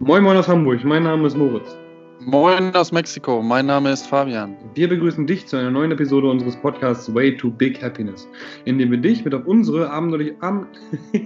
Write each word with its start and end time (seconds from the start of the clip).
Moin 0.00 0.22
Moin 0.22 0.36
aus 0.36 0.46
Hamburg, 0.46 0.84
mein 0.84 1.02
Name 1.02 1.26
ist 1.26 1.36
Moritz. 1.36 1.76
Moin 2.20 2.72
aus 2.76 2.92
Mexiko, 2.92 3.42
mein 3.42 3.66
Name 3.66 3.90
ist 3.90 4.06
Fabian. 4.06 4.56
Wir 4.74 4.88
begrüßen 4.88 5.26
dich 5.26 5.48
zu 5.48 5.56
einer 5.56 5.72
neuen 5.72 5.90
Episode 5.90 6.30
unseres 6.30 6.54
Podcasts 6.56 7.12
Way 7.12 7.36
to 7.36 7.50
Big 7.50 7.82
Happiness, 7.82 8.28
in 8.64 8.78
dem 8.78 8.92
wir 8.92 8.98
dich 8.98 9.24
mit 9.24 9.34
auf 9.34 9.44
unsere 9.46 9.90
abenteuerliche 9.90 10.36
Am 10.40 10.68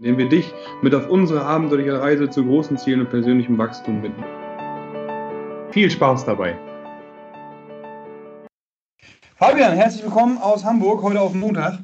indem 0.00 0.18
wir 0.18 0.28
dich 0.28 0.52
mit 0.82 0.92
auf 0.92 1.08
unsere 1.08 1.44
abenteuerliche 1.44 2.00
Reise 2.00 2.28
zu 2.28 2.44
großen 2.44 2.76
Zielen 2.76 3.02
und 3.02 3.10
persönlichem 3.10 3.56
Wachstum 3.58 4.02
bitten. 4.02 4.24
Viel 5.70 5.88
Spaß 5.88 6.24
dabei! 6.24 6.58
Fabian, 9.36 9.74
herzlich 9.74 10.02
willkommen 10.02 10.38
aus 10.38 10.64
Hamburg, 10.64 11.00
heute 11.02 11.20
auf 11.20 11.32
Montag. 11.32 11.78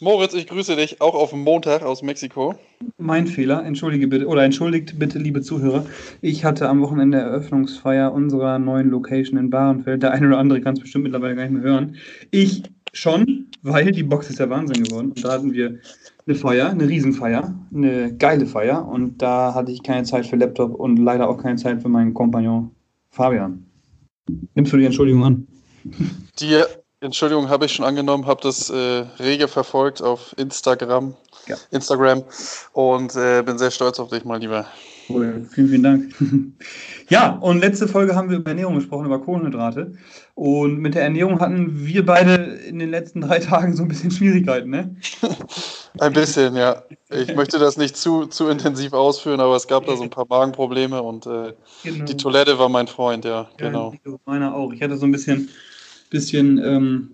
Moritz, 0.00 0.32
ich 0.32 0.46
grüße 0.46 0.76
dich 0.76 1.00
auch 1.00 1.14
auf 1.14 1.32
Montag 1.32 1.82
aus 1.82 2.02
Mexiko. 2.02 2.54
Mein 2.98 3.26
Fehler, 3.26 3.64
entschuldige 3.64 4.06
bitte, 4.06 4.28
oder 4.28 4.44
entschuldigt 4.44 4.96
bitte, 4.96 5.18
liebe 5.18 5.42
Zuhörer. 5.42 5.84
Ich 6.20 6.44
hatte 6.44 6.68
am 6.68 6.80
Wochenende 6.82 7.18
Eröffnungsfeier 7.18 8.12
unserer 8.12 8.60
neuen 8.60 8.90
Location 8.90 9.40
in 9.40 9.50
Bahrenfeld. 9.50 10.04
Der 10.04 10.12
eine 10.12 10.28
oder 10.28 10.38
andere 10.38 10.60
kann 10.60 10.74
es 10.74 10.80
bestimmt 10.80 11.02
mittlerweile 11.02 11.34
gar 11.34 11.42
nicht 11.42 11.54
mehr 11.54 11.64
hören. 11.64 11.96
Ich 12.30 12.62
schon, 12.92 13.46
weil 13.62 13.90
die 13.90 14.04
Box 14.04 14.30
ist 14.30 14.38
ja 14.38 14.48
Wahnsinn 14.48 14.84
geworden. 14.84 15.08
Und 15.08 15.24
da 15.24 15.32
hatten 15.32 15.52
wir 15.52 15.80
eine 16.28 16.36
Feier, 16.36 16.70
eine 16.70 16.88
Riesenfeier, 16.88 17.52
eine 17.74 18.14
geile 18.16 18.46
Feier. 18.46 18.86
Und 18.86 19.20
da 19.20 19.52
hatte 19.52 19.72
ich 19.72 19.82
keine 19.82 20.04
Zeit 20.04 20.26
für 20.26 20.36
Laptop 20.36 20.76
und 20.76 20.98
leider 20.98 21.28
auch 21.28 21.42
keine 21.42 21.56
Zeit 21.56 21.82
für 21.82 21.88
meinen 21.88 22.14
Kompagnon 22.14 22.70
Fabian. 23.10 23.66
Nimmst 24.54 24.72
du 24.72 24.76
die 24.76 24.84
Entschuldigung 24.84 25.24
an? 25.24 25.48
Die 26.38 26.54
Entschuldigung 27.00 27.48
habe 27.48 27.66
ich 27.66 27.72
schon 27.72 27.84
angenommen, 27.84 28.26
habe 28.26 28.40
das 28.42 28.70
äh, 28.70 29.04
rege 29.20 29.46
verfolgt 29.46 30.02
auf 30.02 30.34
Instagram, 30.36 31.14
ja. 31.46 31.56
Instagram 31.70 32.24
und 32.72 33.14
äh, 33.14 33.42
bin 33.42 33.56
sehr 33.56 33.70
stolz 33.70 34.00
auf 34.00 34.10
dich, 34.10 34.24
mein 34.24 34.40
Lieber. 34.40 34.66
Cool, 35.08 35.46
vielen, 35.52 35.68
vielen 35.68 35.82
Dank. 35.82 36.14
ja, 37.08 37.36
und 37.36 37.60
letzte 37.60 37.86
Folge 37.86 38.16
haben 38.16 38.30
wir 38.30 38.38
über 38.38 38.50
Ernährung 38.50 38.74
gesprochen, 38.74 39.06
über 39.06 39.20
Kohlenhydrate. 39.20 39.92
Und 40.34 40.78
mit 40.78 40.96
der 40.96 41.02
Ernährung 41.02 41.40
hatten 41.40 41.86
wir 41.86 42.04
beide 42.04 42.34
in 42.34 42.80
den 42.80 42.90
letzten 42.90 43.20
drei 43.20 43.38
Tagen 43.38 43.74
so 43.74 43.82
ein 43.82 43.88
bisschen 43.88 44.10
Schwierigkeiten, 44.10 44.70
ne? 44.70 44.96
ein 46.00 46.12
bisschen, 46.12 46.56
ja. 46.56 46.82
Ich 47.10 47.34
möchte 47.34 47.60
das 47.60 47.76
nicht 47.76 47.96
zu, 47.96 48.26
zu 48.26 48.48
intensiv 48.48 48.92
ausführen, 48.92 49.40
aber 49.40 49.54
es 49.54 49.68
gab 49.68 49.86
da 49.86 49.96
so 49.96 50.02
ein 50.02 50.10
paar 50.10 50.26
Magenprobleme 50.28 51.00
und 51.00 51.26
äh, 51.26 51.54
genau. 51.84 52.04
die 52.04 52.16
Toilette 52.16 52.58
war 52.58 52.68
mein 52.68 52.88
Freund, 52.88 53.24
ja, 53.24 53.42
ja 53.42 53.48
genau. 53.56 53.94
Meiner 54.26 54.54
auch. 54.54 54.72
Ich 54.72 54.82
hatte 54.82 54.96
so 54.96 55.06
ein 55.06 55.12
bisschen 55.12 55.48
bisschen, 56.10 56.60
ähm, 56.62 57.10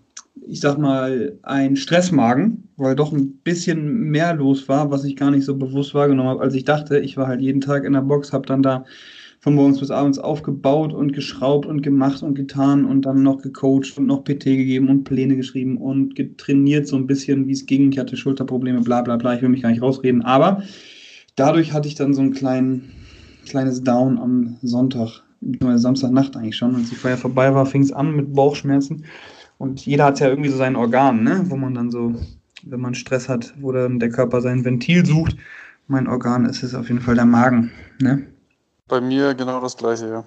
ich 0.47 0.61
sag 0.61 0.79
mal, 0.79 1.39
ein 1.43 1.77
Stressmagen, 1.77 2.69
weil 2.77 2.97
doch 2.97 3.13
ein 3.13 3.39
bisschen 3.45 4.11
mehr 4.11 4.35
los 4.35 4.69
war, 4.69 4.91
was 4.91 5.05
ich 5.05 5.17
gar 5.17 5.31
nicht 5.31 5.45
so 5.45 5.57
bewusst 5.57 5.95
wahrgenommen 5.95 6.29
habe, 6.29 6.43
als 6.43 6.55
ich 6.55 6.65
dachte. 6.65 6.99
Ich 6.99 7.17
war 7.17 7.27
halt 7.27 7.41
jeden 7.41 7.61
Tag 7.61 7.85
in 7.85 7.93
der 7.93 8.01
Box, 8.03 8.33
habe 8.33 8.47
dann 8.47 8.63
da 8.63 8.85
von 9.45 9.55
morgens 9.55 9.79
bis 9.79 9.91
abends 9.91 10.19
aufgebaut 10.19 10.95
und 10.95 11.13
geschraubt 11.13 11.67
und 11.67 11.83
gemacht 11.83 12.23
und 12.23 12.35
getan 12.35 12.87
und 12.87 13.03
dann 13.03 13.23
noch 13.23 13.43
gecoacht 13.43 13.99
und 13.99 14.07
noch 14.07 14.25
PT 14.25 14.45
gegeben 14.45 14.89
und 14.89 15.05
Pläne 15.05 15.37
geschrieben 15.37 15.77
und 15.77 16.17
getrainiert 16.17 16.89
so 16.89 16.97
ein 16.97 17.07
bisschen, 17.07 17.47
wie 17.47 17.53
es 17.53 17.67
ging. 17.67 17.93
Ich 17.93 17.99
hatte 17.99 18.17
Schulterprobleme, 18.17 18.81
bla 18.81 19.03
bla 19.03 19.19
bla. 19.19 19.35
Ich 19.35 19.43
will 19.43 19.51
mich 19.51 19.61
gar 19.61 19.69
nicht 19.69 19.83
rausreden. 19.83 20.23
Aber 20.23 20.63
dadurch 21.37 21.75
hatte 21.75 21.89
ich 21.89 21.95
dann 21.95 22.15
so 22.15 22.23
ein 22.23 22.33
klein, 22.33 22.85
kleines 23.47 23.83
Down 23.83 24.19
am 24.19 24.57
Sonntag 24.63 25.23
Samstagnacht 25.77 26.37
eigentlich 26.37 26.57
schon. 26.57 26.75
Als 26.75 26.91
die 26.91 26.97
Feier 26.97 27.17
vorbei 27.17 27.55
war, 27.55 27.67
fing 27.67 27.83
es 27.83 27.93
an 27.93 28.15
mit 28.15 28.35
Bauchschmerzen. 28.35 29.05
Und 29.59 29.87
jeder 29.87 30.07
hat 30.07 30.21
ja 30.21 30.29
irgendwie 30.29 30.51
so 30.51 30.57
sein 30.57 30.77
Organ, 30.77 31.23
ne? 31.23 31.45
wo 31.47 31.57
man 31.57 31.75
dann 31.75 31.91
so, 31.91 32.15
wenn 32.65 32.81
man 32.81 32.95
Stress 32.95 33.29
hat, 33.29 33.55
wo 33.61 33.73
dann 33.73 34.01
der 34.01 34.11
Körper 34.11 34.41
sein 34.41 34.65
Ventil 34.65 35.07
sucht. 35.07 35.37
Mein 35.87 36.09
Organ 36.09 36.47
ist 36.47 36.63
es 36.63 36.75
auf 36.75 36.89
jeden 36.89 37.01
Fall 37.01 37.15
der 37.15 37.27
Magen. 37.27 37.71
Ne? 38.01 38.27
Bei 38.89 39.01
mir 39.01 39.35
genau 39.35 39.61
das 39.61 39.77
gleiche, 39.77 40.09
ja. 40.09 40.25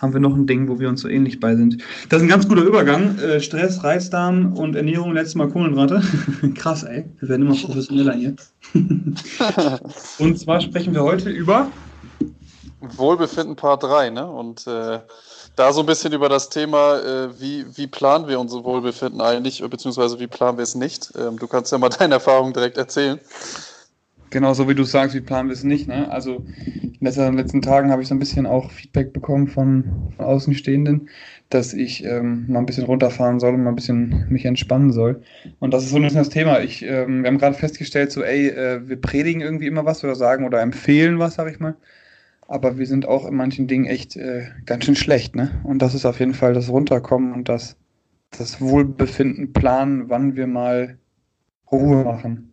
haben 0.00 0.12
wir 0.12 0.20
noch 0.20 0.34
ein 0.34 0.46
Ding, 0.46 0.68
wo 0.68 0.78
wir 0.78 0.88
uns 0.88 1.00
so 1.00 1.08
ähnlich 1.08 1.40
bei 1.40 1.54
sind. 1.56 1.78
Das 2.08 2.18
ist 2.18 2.24
ein 2.24 2.28
ganz 2.28 2.48
guter 2.48 2.62
Übergang. 2.62 3.18
Äh, 3.18 3.40
Stress, 3.40 3.84
Reizdarm 3.84 4.54
und 4.54 4.74
Ernährung, 4.74 5.12
letztes 5.12 5.36
Mal 5.36 5.48
Kohlenhydrate. 5.48 6.02
Krass, 6.54 6.82
ey. 6.82 7.04
Wir 7.20 7.28
werden 7.28 7.46
immer 7.46 7.56
professioneller 7.56 8.14
hier. 8.14 8.34
und 10.18 10.38
zwar 10.38 10.60
sprechen 10.60 10.92
wir 10.92 11.02
heute 11.02 11.30
über 11.30 11.70
Wohlbefinden 12.82 13.56
Part 13.56 13.84
3, 13.84 14.10
ne? 14.10 14.26
Und 14.26 14.66
äh, 14.66 15.00
da 15.56 15.72
so 15.72 15.80
ein 15.80 15.86
bisschen 15.86 16.12
über 16.12 16.28
das 16.28 16.48
Thema, 16.48 16.98
äh, 16.98 17.40
wie, 17.40 17.64
wie 17.76 17.86
planen 17.86 18.26
wir 18.28 18.40
unser 18.40 18.64
Wohlbefinden 18.64 19.20
eigentlich, 19.20 19.62
beziehungsweise 19.68 20.18
wie 20.18 20.26
planen 20.26 20.58
wir 20.58 20.62
es 20.62 20.74
nicht. 20.74 21.12
Ähm, 21.16 21.38
du 21.38 21.46
kannst 21.46 21.72
ja 21.72 21.78
mal 21.78 21.88
deine 21.98 22.14
Erfahrungen 22.14 22.52
direkt 22.52 22.76
erzählen. 22.76 23.20
Genau, 24.30 24.54
so 24.54 24.66
wie 24.66 24.74
du 24.74 24.84
sagst, 24.84 25.14
wie 25.14 25.20
planen 25.20 25.50
wir 25.50 25.54
es 25.54 25.62
nicht. 25.62 25.88
Ne? 25.88 26.10
Also 26.10 26.42
in 26.70 26.98
den 27.00 27.36
letzten 27.36 27.60
Tagen 27.60 27.90
habe 27.90 28.00
ich 28.00 28.08
so 28.08 28.14
ein 28.14 28.18
bisschen 28.18 28.46
auch 28.46 28.70
Feedback 28.70 29.12
bekommen 29.12 29.46
von, 29.46 30.10
von 30.16 30.24
Außenstehenden, 30.24 31.10
dass 31.50 31.74
ich 31.74 32.02
ähm, 32.04 32.46
mal 32.48 32.60
ein 32.60 32.66
bisschen 32.66 32.86
runterfahren 32.86 33.40
soll 33.40 33.52
und 33.52 33.62
mal 33.62 33.70
ein 33.70 33.76
bisschen 33.76 34.26
mich 34.30 34.46
entspannen 34.46 34.90
soll. 34.90 35.22
Und 35.58 35.74
das 35.74 35.84
ist 35.84 35.90
so 35.90 35.96
ein 35.96 36.02
bisschen 36.02 36.20
das 36.20 36.30
Thema. 36.30 36.60
Ich, 36.60 36.82
ähm, 36.82 37.22
wir 37.22 37.28
haben 37.28 37.36
gerade 37.36 37.56
festgestellt, 37.56 38.10
so, 38.10 38.22
ey, 38.22 38.48
äh, 38.48 38.88
wir 38.88 38.98
predigen 38.98 39.42
irgendwie 39.42 39.66
immer 39.66 39.84
was 39.84 40.02
oder 40.02 40.14
sagen 40.14 40.46
oder 40.46 40.62
empfehlen 40.62 41.18
was, 41.18 41.34
sag 41.34 41.52
ich 41.52 41.60
mal 41.60 41.76
aber 42.52 42.76
wir 42.76 42.86
sind 42.86 43.08
auch 43.08 43.26
in 43.26 43.34
manchen 43.34 43.66
Dingen 43.66 43.86
echt 43.86 44.14
äh, 44.16 44.44
ganz 44.66 44.84
schön 44.84 44.94
schlecht, 44.94 45.34
ne? 45.34 45.50
Und 45.64 45.80
das 45.80 45.94
ist 45.94 46.04
auf 46.04 46.20
jeden 46.20 46.34
Fall 46.34 46.52
das 46.52 46.68
Runterkommen 46.68 47.32
und 47.32 47.48
das, 47.48 47.76
das 48.30 48.60
Wohlbefinden 48.60 49.54
planen, 49.54 50.10
wann 50.10 50.36
wir 50.36 50.46
mal 50.46 50.98
Ruhe 51.70 52.04
machen. 52.04 52.52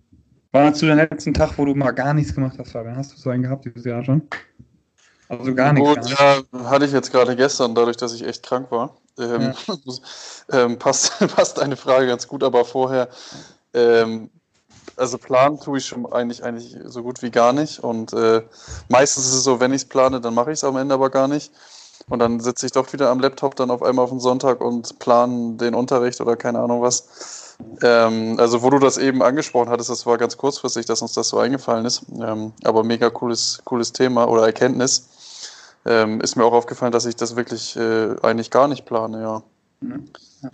War 0.54 0.70
das 0.70 0.80
zu 0.80 0.88
deinem 0.88 1.00
letzten 1.10 1.34
Tag, 1.34 1.58
wo 1.58 1.66
du 1.66 1.76
mal 1.76 1.92
gar 1.92 2.14
nichts 2.14 2.34
gemacht 2.34 2.58
hast, 2.58 2.72
Fabian? 2.72 2.96
Hast 2.96 3.14
du 3.14 3.18
so 3.18 3.30
einen 3.30 3.44
gehabt 3.44 3.66
dieses 3.66 3.84
Jahr 3.84 4.04
schon? 4.04 4.22
Also 5.28 5.54
gar 5.54 5.74
nichts. 5.74 5.90
Gut, 5.90 6.18
ja, 6.18 6.42
hatte 6.64 6.86
ich 6.86 6.94
jetzt 6.94 7.12
gerade 7.12 7.36
gestern, 7.36 7.76
dadurch, 7.76 7.98
dass 7.98 8.14
ich 8.14 8.26
echt 8.26 8.42
krank 8.44 8.72
war. 8.72 8.96
Ähm, 9.20 9.54
ja. 9.68 9.76
ähm, 10.66 10.80
passt, 10.80 11.20
passt 11.36 11.62
eine 11.62 11.76
Frage 11.76 12.08
ganz 12.08 12.26
gut, 12.28 12.44
aber 12.44 12.64
vorher 12.64 13.10
ähm, 13.74 14.30
also 14.96 15.18
planen 15.18 15.60
tue 15.60 15.78
ich 15.78 15.86
schon 15.86 16.12
eigentlich, 16.12 16.44
eigentlich 16.44 16.78
so 16.86 17.04
gut 17.04 17.22
wie 17.22 17.32
gar 17.32 17.54
nicht. 17.54 17.80
Und 17.80 18.14
äh, 18.14 18.42
meistens 18.90 19.28
ist 19.28 19.34
es 19.34 19.44
so, 19.44 19.60
wenn 19.60 19.74
ich 19.74 19.84
es 19.84 19.88
plane, 19.88 20.22
dann 20.22 20.34
mache 20.34 20.52
ich 20.52 20.60
es 20.60 20.64
am 20.64 20.78
Ende 20.78 20.96
aber 20.96 21.10
gar 21.10 21.28
nicht. 21.28 21.52
Und 22.10 22.20
dann 22.20 22.40
sitze 22.40 22.66
ich 22.66 22.72
doch 22.72 22.92
wieder 22.92 23.10
am 23.10 23.20
Laptop 23.20 23.56
dann 23.56 23.72
auf 23.72 23.84
einmal 23.84 24.04
auf 24.04 24.10
den 24.10 24.20
Sonntag 24.20 24.62
und 24.62 25.00
plane 25.00 25.56
den 25.58 25.76
Unterricht 25.76 26.22
oder 26.22 26.36
keine 26.36 26.60
Ahnung 26.60 26.82
was. 26.82 27.58
Ähm, 27.82 28.38
also 28.40 28.62
wo 28.62 28.70
du 28.70 28.80
das 28.80 28.98
eben 28.98 29.22
angesprochen 29.22 29.70
hattest, 29.70 29.90
das 29.90 30.06
war 30.06 30.18
ganz 30.18 30.38
kurzfristig, 30.38 30.86
dass 30.86 31.02
uns 31.02 31.14
das 31.14 31.30
so 31.30 31.38
eingefallen 31.38 31.86
ist. 31.86 32.04
Ähm, 32.20 32.54
aber 32.64 32.84
mega 32.84 33.10
cooles, 33.10 33.62
cooles 33.66 33.92
Thema 33.92 34.28
oder 34.28 34.46
Erkenntnis. 34.46 35.10
Ähm, 35.86 36.20
ist 36.22 36.36
mir 36.36 36.46
auch 36.46 36.54
aufgefallen, 36.54 36.92
dass 36.92 37.06
ich 37.06 37.16
das 37.16 37.36
wirklich 37.36 37.76
äh, 37.76 38.16
eigentlich 38.22 38.50
gar 38.50 38.68
nicht 38.68 38.86
plane, 38.86 39.22
ja. 39.22 39.44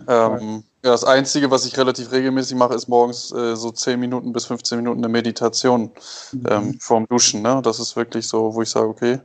Ja, 0.06 0.36
ähm, 0.36 0.64
ja, 0.86 0.92
das 0.92 1.02
Einzige, 1.02 1.50
was 1.50 1.66
ich 1.66 1.76
relativ 1.76 2.12
regelmäßig 2.12 2.56
mache, 2.56 2.74
ist 2.74 2.86
morgens 2.86 3.32
äh, 3.32 3.56
so 3.56 3.72
10 3.72 3.98
Minuten 3.98 4.32
bis 4.32 4.46
15 4.46 4.78
Minuten 4.78 5.00
eine 5.00 5.08
Meditation 5.08 5.90
mhm. 6.30 6.46
ähm, 6.48 6.78
vorm 6.80 7.08
Duschen. 7.08 7.42
Ne? 7.42 7.60
Das 7.62 7.80
ist 7.80 7.96
wirklich 7.96 8.28
so, 8.28 8.54
wo 8.54 8.62
ich 8.62 8.70
sage, 8.70 8.86
okay. 8.86 9.18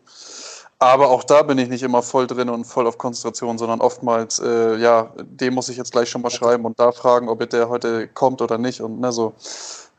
Aber 0.79 1.11
auch 1.11 1.23
da 1.23 1.43
bin 1.43 1.59
ich 1.59 1.69
nicht 1.69 1.83
immer 1.83 2.01
voll 2.01 2.25
drin 2.25 2.49
und 2.49 2.65
voll 2.65 2.87
auf 2.87 2.97
Konzentration, 2.97 3.59
sondern 3.59 3.79
oftmals, 3.79 4.39
äh, 4.39 4.77
ja, 4.77 5.13
dem 5.23 5.53
muss 5.53 5.69
ich 5.69 5.77
jetzt 5.77 5.91
gleich 5.91 6.09
schon 6.09 6.23
mal 6.23 6.31
schreiben 6.31 6.65
und 6.65 6.79
da 6.79 6.91
fragen, 6.91 7.29
ob 7.29 7.47
der 7.47 7.69
heute 7.69 8.07
kommt 8.07 8.41
oder 8.41 8.57
nicht. 8.57 8.81
Und 8.81 8.99
ne, 8.99 9.11
so, 9.11 9.33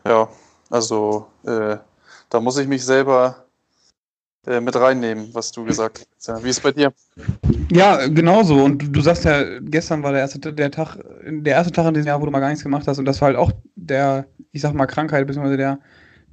ja, 0.05 0.29
also 0.69 1.27
äh, 1.45 1.77
da 2.29 2.41
muss 2.41 2.59
ich 2.59 2.67
mich 2.67 2.85
selber 2.85 3.42
mit 4.47 4.75
reinnehmen, 4.75 5.29
was 5.33 5.53
du 5.53 5.65
gesagt 5.65 6.07
hast. 6.17 6.27
Ja, 6.27 6.43
wie 6.43 6.49
ist 6.49 6.57
es 6.57 6.63
bei 6.63 6.73
dir? 6.73 6.93
Ja, 7.71 8.07
genauso. 8.09 8.65
Und 8.65 8.83
du, 8.83 8.89
du, 8.89 9.01
sagst 9.01 9.25
ja, 9.25 9.61
gestern 9.61 10.03
war 10.03 10.13
der 10.13 10.23
erste, 10.23 10.53
der 10.53 10.71
Tag, 10.71 10.97
der 11.25 11.55
erste 11.55 11.73
Tag 11.73 11.87
in 11.87 11.95
diesem 11.95 12.09
Jahr, 12.09 12.21
wo 12.21 12.25
du 12.25 12.33
mal 12.33 12.41
gar 12.41 12.49
nichts 12.49 12.65
gemacht 12.65 12.89
hast. 12.89 12.99
Und 12.99 13.05
das 13.05 13.21
war 13.21 13.27
halt 13.27 13.37
auch 13.37 13.53
der, 13.77 14.27
ich 14.51 14.61
sag 14.61 14.75
mal, 14.75 14.87
Krankheit, 14.87 15.27
beziehungsweise 15.27 15.57
der, 15.57 15.79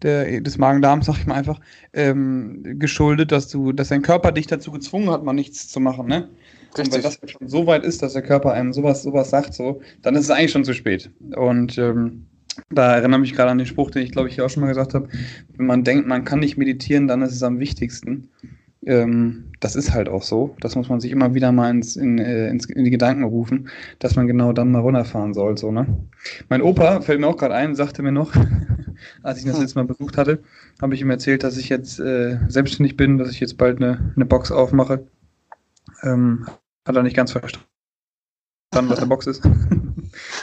der, 0.01 0.41
des 0.41 0.57
Magen-Darms, 0.57 1.05
sag 1.05 1.17
ich 1.17 1.27
mal 1.27 1.35
einfach, 1.35 1.59
ähm, 1.93 2.63
geschuldet, 2.79 3.31
dass 3.31 3.47
du, 3.47 3.73
dass 3.73 3.89
dein 3.89 4.01
Körper 4.01 4.31
dich 4.31 4.47
dazu 4.47 4.71
gezwungen 4.71 5.09
hat, 5.11 5.23
mal 5.23 5.33
nichts 5.33 5.67
zu 5.67 5.79
machen, 5.79 6.07
ne? 6.07 6.29
Richtig. 6.69 6.85
Und 6.85 6.93
wenn 6.93 7.01
das 7.01 7.19
schon 7.25 7.47
so 7.47 7.67
weit 7.67 7.83
ist, 7.83 8.01
dass 8.01 8.13
der 8.13 8.21
Körper 8.21 8.53
einem 8.53 8.73
sowas, 8.73 9.03
sowas 9.03 9.29
sagt, 9.29 9.53
so, 9.53 9.81
dann 10.01 10.15
ist 10.15 10.25
es 10.25 10.31
eigentlich 10.31 10.51
schon 10.51 10.63
zu 10.63 10.73
spät. 10.73 11.11
Und 11.35 11.77
ähm, 11.77 12.25
da 12.69 12.95
erinnere 12.95 13.19
mich 13.19 13.33
gerade 13.33 13.51
an 13.51 13.57
den 13.57 13.67
Spruch, 13.67 13.91
den 13.91 14.03
ich 14.03 14.11
glaube 14.11 14.29
ich 14.29 14.35
hier 14.35 14.45
auch 14.45 14.49
schon 14.49 14.61
mal 14.61 14.67
gesagt 14.67 14.93
habe. 14.93 15.09
Wenn 15.55 15.65
man 15.65 15.83
denkt, 15.83 16.07
man 16.07 16.25
kann 16.25 16.39
nicht 16.39 16.57
meditieren, 16.57 17.07
dann 17.07 17.21
ist 17.21 17.33
es 17.33 17.43
am 17.43 17.59
wichtigsten. 17.59 18.29
Ähm, 18.85 19.51
das 19.59 19.75
ist 19.75 19.93
halt 19.93 20.07
auch 20.07 20.23
so. 20.23 20.55
Das 20.61 20.75
muss 20.75 20.89
man 20.89 20.99
sich 21.01 21.11
immer 21.11 21.33
wieder 21.33 21.51
mal 21.51 21.69
ins, 21.69 21.95
in, 21.97 22.17
äh, 22.17 22.49
ins, 22.49 22.65
in 22.65 22.85
die 22.85 22.91
Gedanken 22.91 23.23
rufen, 23.23 23.69
dass 23.99 24.15
man 24.15 24.27
genau 24.27 24.53
dann 24.53 24.71
mal 24.71 24.79
runterfahren 24.79 25.33
soll. 25.33 25.57
So, 25.57 25.71
ne? 25.71 25.85
Mein 26.47 26.61
Opa, 26.61 27.01
fällt 27.01 27.19
mir 27.19 27.27
auch 27.27 27.37
gerade 27.37 27.55
ein, 27.55 27.75
sagte 27.75 28.01
mir 28.01 28.11
noch, 28.11 28.33
als 29.23 29.39
ich 29.39 29.45
ihn 29.45 29.51
das 29.51 29.59
letzte 29.59 29.79
Mal 29.79 29.85
besucht 29.85 30.17
hatte, 30.17 30.41
habe 30.81 30.95
ich 30.95 31.01
ihm 31.01 31.09
erzählt, 31.09 31.43
dass 31.43 31.57
ich 31.57 31.67
jetzt 31.69 31.99
äh, 31.99 32.39
selbstständig 32.47 32.95
bin, 32.95 33.17
dass 33.17 33.31
ich 33.31 33.39
jetzt 33.39 33.57
bald 33.57 33.77
eine, 33.77 34.13
eine 34.15 34.25
Box 34.25 34.51
aufmache. 34.51 35.05
Ähm, 36.03 36.47
hat 36.87 36.95
er 36.95 37.03
nicht 37.03 37.15
ganz 37.15 37.33
verstanden, 37.33 37.65
was 38.71 38.99
eine 38.99 39.07
Box 39.07 39.27
ist. 39.27 39.43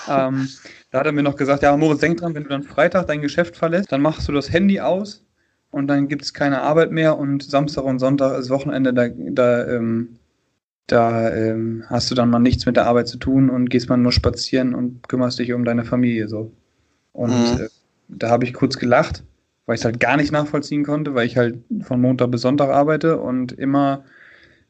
ähm, 0.09 0.49
da 0.91 1.01
hat 1.01 1.07
er 1.07 1.13
mir 1.13 1.23
noch 1.23 1.37
gesagt, 1.37 1.63
ja, 1.63 1.77
Moritz, 1.77 2.01
denk 2.01 2.19
dran, 2.19 2.35
wenn 2.35 2.45
du 2.45 2.49
dann 2.49 2.63
Freitag 2.63 3.07
dein 3.07 3.23
Geschäft 3.23 3.57
verlässt, 3.57 3.93
dann 3.93 4.03
machst 4.03 4.29
du 4.29 4.33
das 4.33 4.53
Handy 4.53 4.81
aus 4.81 5.25
und 5.71 5.89
dann 5.89 6.09
gibt 6.09 6.23
es 6.23 6.33
keine 6.33 6.63
Arbeit 6.63 6.91
mehr 6.91 7.19
und 7.19 7.43
Samstag 7.43 7.85
und 7.85 7.99
Sonntag 7.99 8.39
ist 8.39 8.51
Wochenende, 8.51 8.95
da, 8.95 9.09
da, 9.09 9.67
ähm, 9.67 10.17
da 10.87 11.35
ähm, 11.35 11.85
hast 11.89 12.11
du 12.11 12.15
dann 12.15 12.31
mal 12.31 12.39
nichts 12.39 12.67
mit 12.67 12.77
der 12.77 12.87
Arbeit 12.87 13.09
zu 13.09 13.19
tun 13.19 13.51
und 13.51 13.69
gehst 13.69 13.89
mal 13.89 13.97
nur 13.97 14.13
spazieren 14.13 14.75
und 14.75 15.09
kümmerst 15.09 15.39
dich 15.39 15.53
um 15.53 15.65
deine 15.65 15.85
Familie 15.85 16.29
so. 16.29 16.53
Und 17.13 17.31
mhm. 17.31 17.65
äh, 17.65 17.69
da 18.09 18.31
habe 18.31 18.45
ich 18.45 18.55
kurz 18.55 18.79
gelacht, 18.79 19.25
weil 19.67 19.75
ich 19.75 19.81
es 19.81 19.85
halt 19.85 20.01
gar 20.01 20.17
nicht 20.17 20.33
nachvollziehen 20.33 20.85
konnte, 20.85 21.15
weil 21.15 21.27
ich 21.27 21.37
halt 21.37 21.59
von 21.83 22.01
Montag 22.01 22.31
bis 22.31 22.43
Sonntag 22.43 22.71
arbeite 22.71 23.19
und 23.19 23.53
immer, 23.53 24.05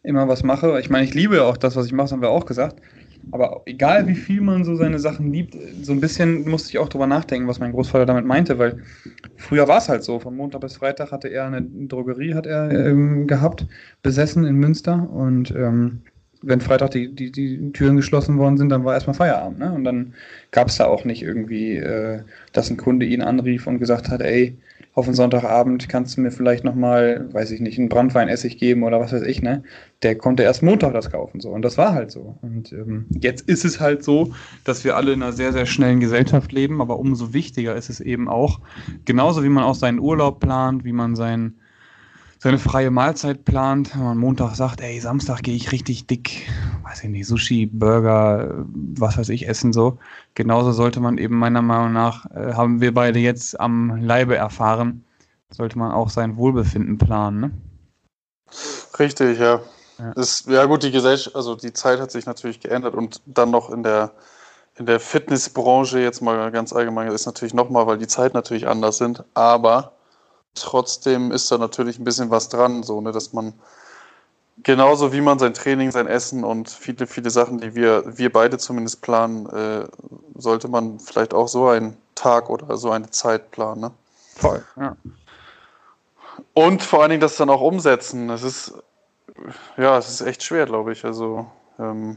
immer 0.02 0.26
was 0.26 0.42
mache. 0.42 0.80
Ich 0.80 0.90
meine, 0.90 1.04
ich 1.04 1.14
liebe 1.14 1.44
auch 1.44 1.56
das, 1.56 1.76
was 1.76 1.86
ich 1.86 1.92
mache, 1.92 2.06
das 2.06 2.12
haben 2.12 2.22
wir 2.22 2.30
auch 2.30 2.46
gesagt. 2.46 2.80
Aber 3.32 3.62
egal 3.66 4.06
wie 4.06 4.14
viel 4.14 4.40
man 4.40 4.64
so 4.64 4.76
seine 4.76 4.98
Sachen 4.98 5.32
liebt, 5.32 5.56
so 5.82 5.92
ein 5.92 6.00
bisschen 6.00 6.48
musste 6.48 6.70
ich 6.70 6.78
auch 6.78 6.88
drüber 6.88 7.06
nachdenken, 7.06 7.48
was 7.48 7.58
mein 7.58 7.72
Großvater 7.72 8.06
damit 8.06 8.24
meinte, 8.24 8.58
weil 8.58 8.82
früher 9.36 9.66
war 9.66 9.78
es 9.78 9.88
halt 9.88 10.04
so. 10.04 10.20
Von 10.20 10.36
Montag 10.36 10.60
bis 10.60 10.76
Freitag 10.76 11.10
hatte 11.10 11.28
er 11.28 11.46
eine 11.46 11.62
Drogerie 11.62 12.34
hat 12.34 12.46
er 12.46 12.70
ähm, 12.70 13.26
gehabt, 13.26 13.66
besessen 14.02 14.44
in 14.44 14.56
Münster 14.56 15.08
und 15.10 15.50
ähm, 15.50 16.02
wenn 16.42 16.60
Freitag 16.60 16.92
die, 16.92 17.12
die, 17.12 17.32
die 17.32 17.72
Türen 17.72 17.96
geschlossen 17.96 18.38
worden 18.38 18.56
sind, 18.56 18.68
dann 18.68 18.84
war 18.84 18.94
erstmal 18.94 19.16
Feierabend. 19.16 19.58
Ne? 19.58 19.72
Und 19.72 19.84
dann 19.84 20.14
gab 20.52 20.68
es 20.68 20.76
da 20.76 20.86
auch 20.86 21.04
nicht 21.04 21.22
irgendwie, 21.22 21.76
äh, 21.76 22.20
dass 22.52 22.70
ein 22.70 22.76
Kunde 22.76 23.06
ihn 23.06 23.22
anrief 23.22 23.66
und 23.66 23.78
gesagt 23.78 24.08
hat, 24.08 24.20
ey, 24.20 24.56
auf 24.96 25.04
den 25.04 25.14
Sonntagabend 25.14 25.90
kannst 25.90 26.16
du 26.16 26.22
mir 26.22 26.30
vielleicht 26.30 26.64
nochmal, 26.64 27.28
weiß 27.30 27.50
ich 27.50 27.60
nicht, 27.60 27.78
einen 27.78 27.90
Brandweinessig 27.90 28.56
geben 28.56 28.82
oder 28.82 28.98
was 28.98 29.12
weiß 29.12 29.24
ich, 29.24 29.42
ne? 29.42 29.62
Der 30.02 30.16
konnte 30.16 30.42
erst 30.42 30.62
Montag 30.62 30.94
das 30.94 31.10
kaufen, 31.10 31.38
so. 31.38 31.50
Und 31.50 31.60
das 31.60 31.76
war 31.76 31.92
halt 31.92 32.10
so. 32.10 32.38
Und 32.40 32.72
ähm, 32.72 33.04
jetzt 33.10 33.46
ist 33.46 33.66
es 33.66 33.78
halt 33.78 34.02
so, 34.02 34.32
dass 34.64 34.84
wir 34.84 34.96
alle 34.96 35.12
in 35.12 35.22
einer 35.22 35.34
sehr, 35.34 35.52
sehr 35.52 35.66
schnellen 35.66 36.00
Gesellschaft 36.00 36.50
leben, 36.50 36.80
aber 36.80 36.98
umso 36.98 37.34
wichtiger 37.34 37.76
ist 37.76 37.90
es 37.90 38.00
eben 38.00 38.26
auch, 38.26 38.60
genauso 39.04 39.44
wie 39.44 39.50
man 39.50 39.64
auch 39.64 39.74
seinen 39.74 39.98
Urlaub 39.98 40.40
plant, 40.40 40.84
wie 40.84 40.94
man 40.94 41.14
seinen 41.14 41.60
seine 42.46 42.58
freie 42.60 42.92
Mahlzeit 42.92 43.44
plant, 43.44 43.92
wenn 43.96 44.04
man 44.04 44.18
Montag 44.18 44.54
sagt, 44.54 44.80
ey, 44.80 45.00
Samstag 45.00 45.42
gehe 45.42 45.56
ich 45.56 45.72
richtig 45.72 46.06
dick, 46.06 46.48
weiß 46.84 47.02
ich 47.02 47.10
nicht, 47.10 47.26
Sushi, 47.26 47.66
Burger, 47.66 48.64
was 48.68 49.18
weiß 49.18 49.30
ich, 49.30 49.48
essen 49.48 49.72
so. 49.72 49.98
Genauso 50.34 50.70
sollte 50.70 51.00
man 51.00 51.18
eben 51.18 51.36
meiner 51.36 51.60
Meinung 51.60 51.92
nach, 51.92 52.24
äh, 52.30 52.52
haben 52.52 52.80
wir 52.80 52.94
beide 52.94 53.18
jetzt 53.18 53.58
am 53.58 53.96
Leibe 53.96 54.36
erfahren, 54.36 55.04
sollte 55.50 55.76
man 55.76 55.90
auch 55.90 56.08
sein 56.08 56.36
Wohlbefinden 56.36 56.98
planen, 56.98 57.40
ne? 57.40 57.50
Richtig, 58.96 59.40
ja. 59.40 59.60
Ja. 59.98 60.12
Ist, 60.12 60.46
ja 60.46 60.66
gut, 60.66 60.84
die 60.84 60.92
Gesellschaft, 60.92 61.34
also 61.34 61.56
die 61.56 61.72
Zeit 61.72 61.98
hat 61.98 62.12
sich 62.12 62.26
natürlich 62.26 62.60
geändert 62.60 62.94
und 62.94 63.22
dann 63.26 63.50
noch 63.50 63.70
in 63.70 63.82
der 63.82 64.12
in 64.78 64.86
der 64.86 65.00
Fitnessbranche 65.00 65.98
jetzt 65.98 66.20
mal 66.20 66.52
ganz 66.52 66.72
allgemein 66.72 67.08
ist 67.08 67.26
natürlich 67.26 67.54
nochmal, 67.54 67.86
weil 67.86 67.96
die 67.96 68.06
Zeit 68.06 68.34
natürlich 68.34 68.68
anders 68.68 68.98
sind, 68.98 69.24
aber 69.32 69.95
trotzdem 70.56 71.32
ist 71.32 71.50
da 71.50 71.58
natürlich 71.58 71.98
ein 71.98 72.04
bisschen 72.04 72.30
was 72.30 72.48
dran, 72.48 72.82
so, 72.82 73.00
ne, 73.00 73.12
dass 73.12 73.32
man 73.32 73.54
genauso 74.62 75.12
wie 75.12 75.20
man 75.20 75.38
sein 75.38 75.54
Training, 75.54 75.90
sein 75.90 76.06
Essen 76.06 76.44
und 76.44 76.68
viele, 76.68 77.06
viele 77.06 77.30
Sachen, 77.30 77.58
die 77.58 77.74
wir, 77.74 78.18
wir 78.18 78.32
beide 78.32 78.58
zumindest 78.58 79.02
planen, 79.02 79.46
äh, 79.46 79.86
sollte 80.34 80.68
man 80.68 80.98
vielleicht 80.98 81.34
auch 81.34 81.48
so 81.48 81.68
einen 81.68 81.96
Tag 82.14 82.50
oder 82.50 82.76
so 82.76 82.90
eine 82.90 83.10
Zeit 83.10 83.50
planen. 83.50 83.80
Ne? 83.82 83.90
Voll, 84.34 84.64
ja. 84.76 84.96
Und 86.52 86.82
vor 86.82 87.00
allen 87.00 87.10
Dingen 87.10 87.20
das 87.20 87.36
dann 87.36 87.50
auch 87.50 87.60
umsetzen. 87.60 88.28
Das 88.28 88.42
ist, 88.42 88.74
ja, 89.76 89.96
es 89.98 90.08
ist 90.08 90.20
echt 90.22 90.42
schwer, 90.42 90.66
glaube 90.66 90.92
ich. 90.92 91.04
Also, 91.04 91.46
ähm, 91.78 92.16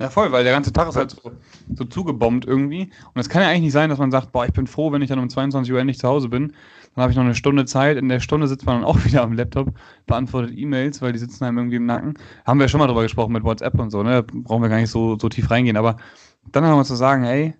ja, 0.00 0.10
voll, 0.10 0.30
weil 0.30 0.44
der 0.44 0.52
ganze 0.52 0.72
Tag 0.72 0.88
ist 0.88 0.96
halt 0.96 1.10
so, 1.10 1.32
so 1.74 1.84
zugebombt 1.84 2.46
irgendwie. 2.46 2.90
Und 3.14 3.20
es 3.20 3.28
kann 3.28 3.42
ja 3.42 3.48
eigentlich 3.48 3.62
nicht 3.62 3.72
sein, 3.72 3.90
dass 3.90 3.98
man 3.98 4.12
sagt, 4.12 4.30
boah, 4.30 4.46
ich 4.46 4.52
bin 4.52 4.68
froh, 4.68 4.92
wenn 4.92 5.02
ich 5.02 5.08
dann 5.08 5.18
um 5.18 5.28
22 5.28 5.72
Uhr 5.72 5.80
endlich 5.80 5.98
zu 5.98 6.06
Hause 6.06 6.28
bin. 6.28 6.52
Dann 6.94 7.02
habe 7.02 7.10
ich 7.10 7.16
noch 7.16 7.24
eine 7.24 7.34
Stunde 7.34 7.64
Zeit. 7.64 7.96
In 7.96 8.08
der 8.08 8.20
Stunde 8.20 8.46
sitzt 8.46 8.64
man 8.64 8.76
dann 8.76 8.84
auch 8.84 9.04
wieder 9.04 9.22
am 9.22 9.32
Laptop, 9.32 9.72
beantwortet 10.06 10.56
E-Mails, 10.56 11.02
weil 11.02 11.12
die 11.12 11.18
sitzen 11.18 11.44
einem 11.44 11.58
irgendwie 11.58 11.76
im 11.76 11.86
Nacken. 11.86 12.14
Haben 12.46 12.60
wir 12.60 12.68
schon 12.68 12.78
mal 12.78 12.86
drüber 12.86 13.02
gesprochen 13.02 13.32
mit 13.32 13.42
WhatsApp 13.42 13.78
und 13.78 13.90
so, 13.90 14.04
ne? 14.04 14.22
Da 14.22 14.24
brauchen 14.32 14.62
wir 14.62 14.68
gar 14.68 14.78
nicht 14.78 14.90
so, 14.90 15.18
so 15.18 15.28
tief 15.28 15.50
reingehen. 15.50 15.76
Aber 15.76 15.96
dann 16.52 16.62
nochmal 16.62 16.84
zu 16.84 16.94
sagen, 16.94 17.24
ey, 17.24 17.54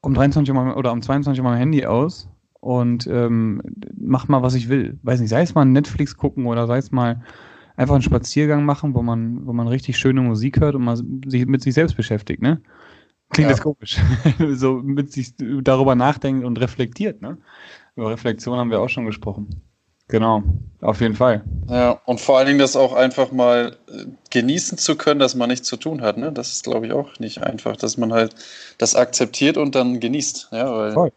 um 0.00 0.14
23 0.14 0.54
Uhr 0.54 0.76
oder 0.76 0.92
um 0.92 1.02
22 1.02 1.38
Uhr 1.38 1.44
mal 1.44 1.50
mein 1.50 1.58
Handy 1.58 1.84
aus 1.84 2.30
und 2.60 3.06
ähm, 3.06 3.62
mach 3.96 4.28
mal, 4.28 4.42
was 4.42 4.54
ich 4.54 4.68
will. 4.68 4.98
Weiß 5.02 5.20
nicht, 5.20 5.30
sei 5.30 5.42
es 5.42 5.54
mal 5.54 5.64
Netflix 5.64 6.16
gucken 6.16 6.46
oder 6.46 6.66
sei 6.66 6.78
es 6.78 6.92
mal 6.92 7.22
einfach 7.78 7.94
einen 7.94 8.02
Spaziergang 8.02 8.64
machen, 8.64 8.94
wo 8.94 9.02
man, 9.02 9.46
wo 9.46 9.52
man 9.52 9.68
richtig 9.68 9.96
schöne 9.96 10.20
Musik 10.20 10.60
hört 10.60 10.74
und 10.74 10.84
man 10.84 11.22
sich 11.26 11.46
mit 11.46 11.62
sich 11.62 11.74
selbst 11.74 11.96
beschäftigt, 11.96 12.42
ne? 12.42 12.60
Klingt 13.30 13.50
ja. 13.50 13.56
das 13.56 13.62
komisch. 13.62 13.98
so 14.52 14.74
mit 14.74 15.12
sich 15.12 15.34
darüber 15.38 15.94
nachdenkt 15.94 16.44
und 16.44 16.60
reflektiert, 16.60 17.22
ne? 17.22 17.38
Über 17.94 18.10
Reflexion 18.10 18.58
haben 18.58 18.70
wir 18.70 18.80
auch 18.80 18.88
schon 18.88 19.06
gesprochen. 19.06 19.62
Genau, 20.08 20.42
auf 20.80 21.00
jeden 21.00 21.14
Fall. 21.14 21.44
Ja, 21.68 22.00
und 22.06 22.20
vor 22.20 22.38
allen 22.38 22.46
Dingen 22.46 22.58
das 22.58 22.76
auch 22.76 22.94
einfach 22.94 23.30
mal 23.30 23.76
äh, 23.88 24.06
genießen 24.30 24.78
zu 24.78 24.96
können, 24.96 25.20
dass 25.20 25.34
man 25.34 25.50
nichts 25.50 25.68
zu 25.68 25.76
tun 25.76 26.00
hat. 26.00 26.16
Ne? 26.16 26.32
Das 26.32 26.50
ist, 26.50 26.64
glaube 26.64 26.86
ich, 26.86 26.92
auch 26.92 27.18
nicht 27.18 27.42
einfach, 27.42 27.76
dass 27.76 27.98
man 27.98 28.12
halt 28.12 28.34
das 28.78 28.96
akzeptiert 28.96 29.58
und 29.58 29.74
dann 29.74 30.00
genießt. 30.00 30.48
Ja, 30.52 30.74
weil 30.74 30.92
Voll. 30.92 31.12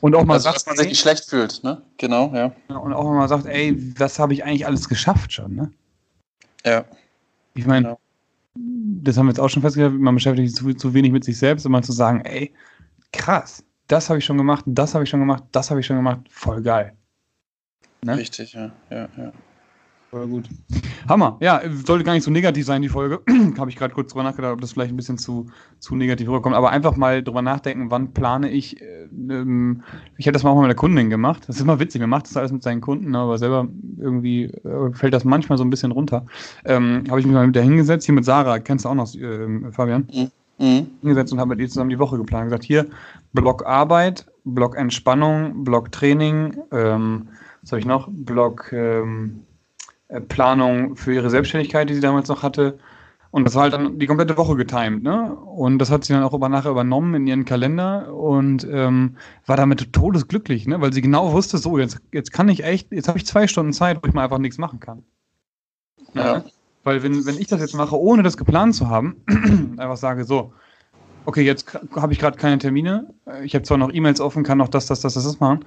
Und 0.00 0.14
auch 0.14 0.24
mal 0.24 0.34
also, 0.34 0.44
sagt, 0.44 0.56
dass 0.56 0.66
man 0.66 0.76
sich 0.76 0.88
nicht 0.88 1.00
schlecht 1.00 1.28
fühlt, 1.28 1.62
ne? 1.64 1.82
Genau, 1.98 2.32
ja. 2.34 2.52
Und 2.68 2.92
auch 2.92 3.04
mal 3.04 3.28
sagt, 3.28 3.46
ey, 3.46 3.76
was 3.98 4.18
habe 4.18 4.32
ich 4.32 4.44
eigentlich 4.44 4.66
alles 4.66 4.88
geschafft 4.88 5.32
schon, 5.32 5.54
ne? 5.54 5.72
Ja. 6.64 6.84
Ich 7.54 7.66
meine, 7.66 7.82
genau. 7.88 8.00
das 9.02 9.16
haben 9.16 9.26
wir 9.26 9.30
jetzt 9.30 9.40
auch 9.40 9.48
schon 9.48 9.62
festgestellt, 9.62 10.00
man 10.00 10.14
beschäftigt 10.14 10.48
sich 10.48 10.56
zu, 10.56 10.72
zu 10.74 10.94
wenig 10.94 11.12
mit 11.12 11.24
sich 11.24 11.38
selbst, 11.38 11.66
um 11.66 11.72
mal 11.72 11.82
zu 11.82 11.92
sagen, 11.92 12.20
ey, 12.24 12.54
krass, 13.12 13.64
das 13.88 14.08
habe 14.08 14.18
ich 14.18 14.24
schon 14.24 14.36
gemacht, 14.38 14.64
das 14.66 14.94
habe 14.94 15.04
ich 15.04 15.10
schon 15.10 15.20
gemacht, 15.20 15.44
das 15.52 15.70
habe 15.70 15.80
ich 15.80 15.86
schon 15.86 15.96
gemacht, 15.96 16.20
voll 16.30 16.62
geil. 16.62 16.96
Ne? 18.02 18.16
Richtig, 18.16 18.52
ja, 18.52 18.72
ja, 18.90 19.08
ja. 19.16 19.32
Voll 20.10 20.26
gut. 20.26 20.48
Hammer. 21.08 21.36
Ja, 21.40 21.62
sollte 21.84 22.02
gar 22.02 22.14
nicht 22.14 22.24
so 22.24 22.32
negativ 22.32 22.66
sein, 22.66 22.82
die 22.82 22.88
Folge. 22.88 23.20
Habe 23.58 23.70
ich 23.70 23.76
gerade 23.76 23.94
kurz 23.94 24.10
drüber 24.10 24.24
nachgedacht, 24.24 24.52
ob 24.52 24.60
das 24.60 24.72
vielleicht 24.72 24.92
ein 24.92 24.96
bisschen 24.96 25.18
zu, 25.18 25.46
zu 25.78 25.94
negativ 25.94 26.26
rüberkommt. 26.26 26.56
Aber 26.56 26.70
einfach 26.70 26.96
mal 26.96 27.22
drüber 27.22 27.42
nachdenken, 27.42 27.92
wann 27.92 28.12
plane 28.12 28.50
ich. 28.50 28.82
Äh, 28.82 29.04
ähm, 29.12 29.82
ich 30.16 30.26
hätte 30.26 30.32
das 30.32 30.42
mal 30.42 30.50
auch 30.50 30.56
mal 30.56 30.62
mit 30.62 30.70
der 30.70 30.76
Kundin 30.76 31.10
gemacht. 31.10 31.44
Das 31.46 31.56
ist 31.56 31.62
immer 31.62 31.78
witzig. 31.78 32.00
Man 32.00 32.10
macht 32.10 32.26
das 32.26 32.36
alles 32.36 32.50
mit 32.50 32.64
seinen 32.64 32.80
Kunden, 32.80 33.14
aber 33.14 33.38
selber 33.38 33.68
irgendwie 33.98 34.46
äh, 34.46 34.92
fällt 34.94 35.14
das 35.14 35.24
manchmal 35.24 35.58
so 35.58 35.64
ein 35.64 35.70
bisschen 35.70 35.92
runter. 35.92 36.26
Ähm, 36.64 37.04
habe 37.08 37.20
ich 37.20 37.26
mich 37.26 37.34
mal 37.34 37.46
mit 37.46 37.54
der 37.54 37.62
hingesetzt, 37.62 38.04
hier 38.06 38.14
mit 38.14 38.24
Sarah, 38.24 38.58
kennst 38.58 38.84
du 38.84 38.88
auch 38.88 38.94
noch, 38.94 39.14
äh, 39.14 39.70
Fabian? 39.70 40.08
Mhm. 40.12 40.30
mhm. 40.58 40.86
Hingesetzt 41.02 41.32
und 41.32 41.38
habe 41.38 41.50
mit 41.50 41.60
ihr 41.60 41.68
zusammen 41.68 41.90
die 41.90 42.00
Woche 42.00 42.16
geplant. 42.16 42.46
Gesagt, 42.46 42.64
hier, 42.64 42.86
Block 43.32 43.64
Arbeit, 43.64 44.26
Block 44.44 44.76
Entspannung, 44.76 45.62
Block 45.62 45.92
Training, 45.92 46.56
ähm, 46.72 47.28
was 47.62 47.70
habe 47.70 47.78
ich 47.78 47.86
noch? 47.86 48.08
Block. 48.10 48.72
Ähm, 48.72 49.42
äh, 49.42 49.49
Planung 50.28 50.96
für 50.96 51.14
ihre 51.14 51.30
Selbstständigkeit, 51.30 51.88
die 51.88 51.94
sie 51.94 52.00
damals 52.00 52.28
noch 52.28 52.42
hatte. 52.42 52.78
Und 53.30 53.44
das 53.44 53.54
war 53.54 53.62
halt 53.62 53.74
dann 53.74 53.98
die 54.00 54.06
komplette 54.06 54.36
Woche 54.36 54.56
getimed, 54.56 55.04
ne? 55.04 55.32
Und 55.34 55.78
das 55.78 55.90
hat 55.90 56.04
sie 56.04 56.12
dann 56.12 56.24
auch 56.24 56.34
über 56.34 56.48
nachher 56.48 56.72
übernommen 56.72 57.14
in 57.14 57.26
ihren 57.28 57.44
Kalender 57.44 58.12
und 58.12 58.66
ähm, 58.68 59.16
war 59.46 59.56
damit 59.56 59.92
todesglücklich, 59.92 60.66
ne? 60.66 60.80
Weil 60.80 60.92
sie 60.92 61.00
genau 61.00 61.32
wusste, 61.32 61.58
so, 61.58 61.78
jetzt, 61.78 62.00
jetzt 62.10 62.32
kann 62.32 62.48
ich 62.48 62.64
echt, 62.64 62.90
jetzt 62.90 63.06
habe 63.06 63.18
ich 63.18 63.26
zwei 63.26 63.46
Stunden 63.46 63.72
Zeit, 63.72 64.02
wo 64.02 64.08
ich 64.08 64.14
mal 64.14 64.24
einfach 64.24 64.38
nichts 64.38 64.58
machen 64.58 64.80
kann. 64.80 65.04
Ja. 66.14 66.24
ja. 66.24 66.44
Weil 66.82 67.04
wenn, 67.04 67.24
wenn 67.24 67.38
ich 67.38 67.46
das 67.46 67.60
jetzt 67.60 67.74
mache, 67.74 67.96
ohne 67.96 68.24
das 68.24 68.36
geplant 68.36 68.74
zu 68.74 68.88
haben, 68.88 69.16
einfach 69.76 69.96
sage, 69.96 70.24
so, 70.24 70.52
okay, 71.24 71.42
jetzt 71.42 71.72
habe 71.94 72.12
ich 72.12 72.18
gerade 72.18 72.36
keine 72.36 72.58
Termine, 72.58 73.14
ich 73.44 73.54
habe 73.54 73.62
zwar 73.62 73.78
noch 73.78 73.92
E-Mails 73.92 74.20
offen, 74.20 74.42
kann 74.42 74.58
noch 74.58 74.68
das, 74.68 74.86
das, 74.86 75.00
das, 75.02 75.14
das, 75.14 75.24
das 75.24 75.38
machen, 75.38 75.64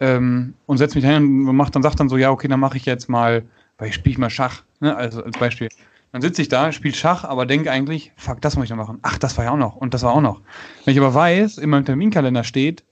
ähm, 0.00 0.54
und 0.66 0.78
setze 0.78 0.96
mich 0.96 1.04
hin 1.04 1.46
und 1.46 1.56
macht 1.56 1.74
dann 1.74 1.82
sagt 1.82 2.00
dann 2.00 2.08
so, 2.08 2.16
ja, 2.16 2.30
okay, 2.30 2.48
dann 2.48 2.60
mache 2.60 2.76
ich 2.78 2.86
jetzt 2.86 3.08
mal 3.08 3.44
weil 3.78 3.88
ich 3.88 3.94
spiele 3.94 4.18
mal 4.18 4.30
Schach, 4.30 4.62
ne? 4.80 4.94
also 4.96 5.22
als 5.22 5.38
Beispiel. 5.38 5.68
Dann 6.12 6.22
sitze 6.22 6.42
ich 6.42 6.48
da, 6.48 6.70
spiele 6.70 6.94
Schach, 6.94 7.24
aber 7.24 7.44
denke 7.44 7.70
eigentlich, 7.72 8.12
fuck, 8.16 8.40
das 8.40 8.56
muss 8.56 8.64
ich 8.64 8.70
noch 8.70 8.76
machen. 8.76 9.00
Ach, 9.02 9.18
das 9.18 9.36
war 9.36 9.44
ja 9.44 9.50
auch 9.50 9.56
noch 9.56 9.74
und 9.76 9.94
das 9.94 10.02
war 10.02 10.12
auch 10.12 10.20
noch. 10.20 10.40
Wenn 10.84 10.92
ich 10.92 11.00
aber 11.00 11.12
weiß, 11.12 11.58
in 11.58 11.70
meinem 11.70 11.84
Terminkalender 11.84 12.44
steht, 12.44 12.84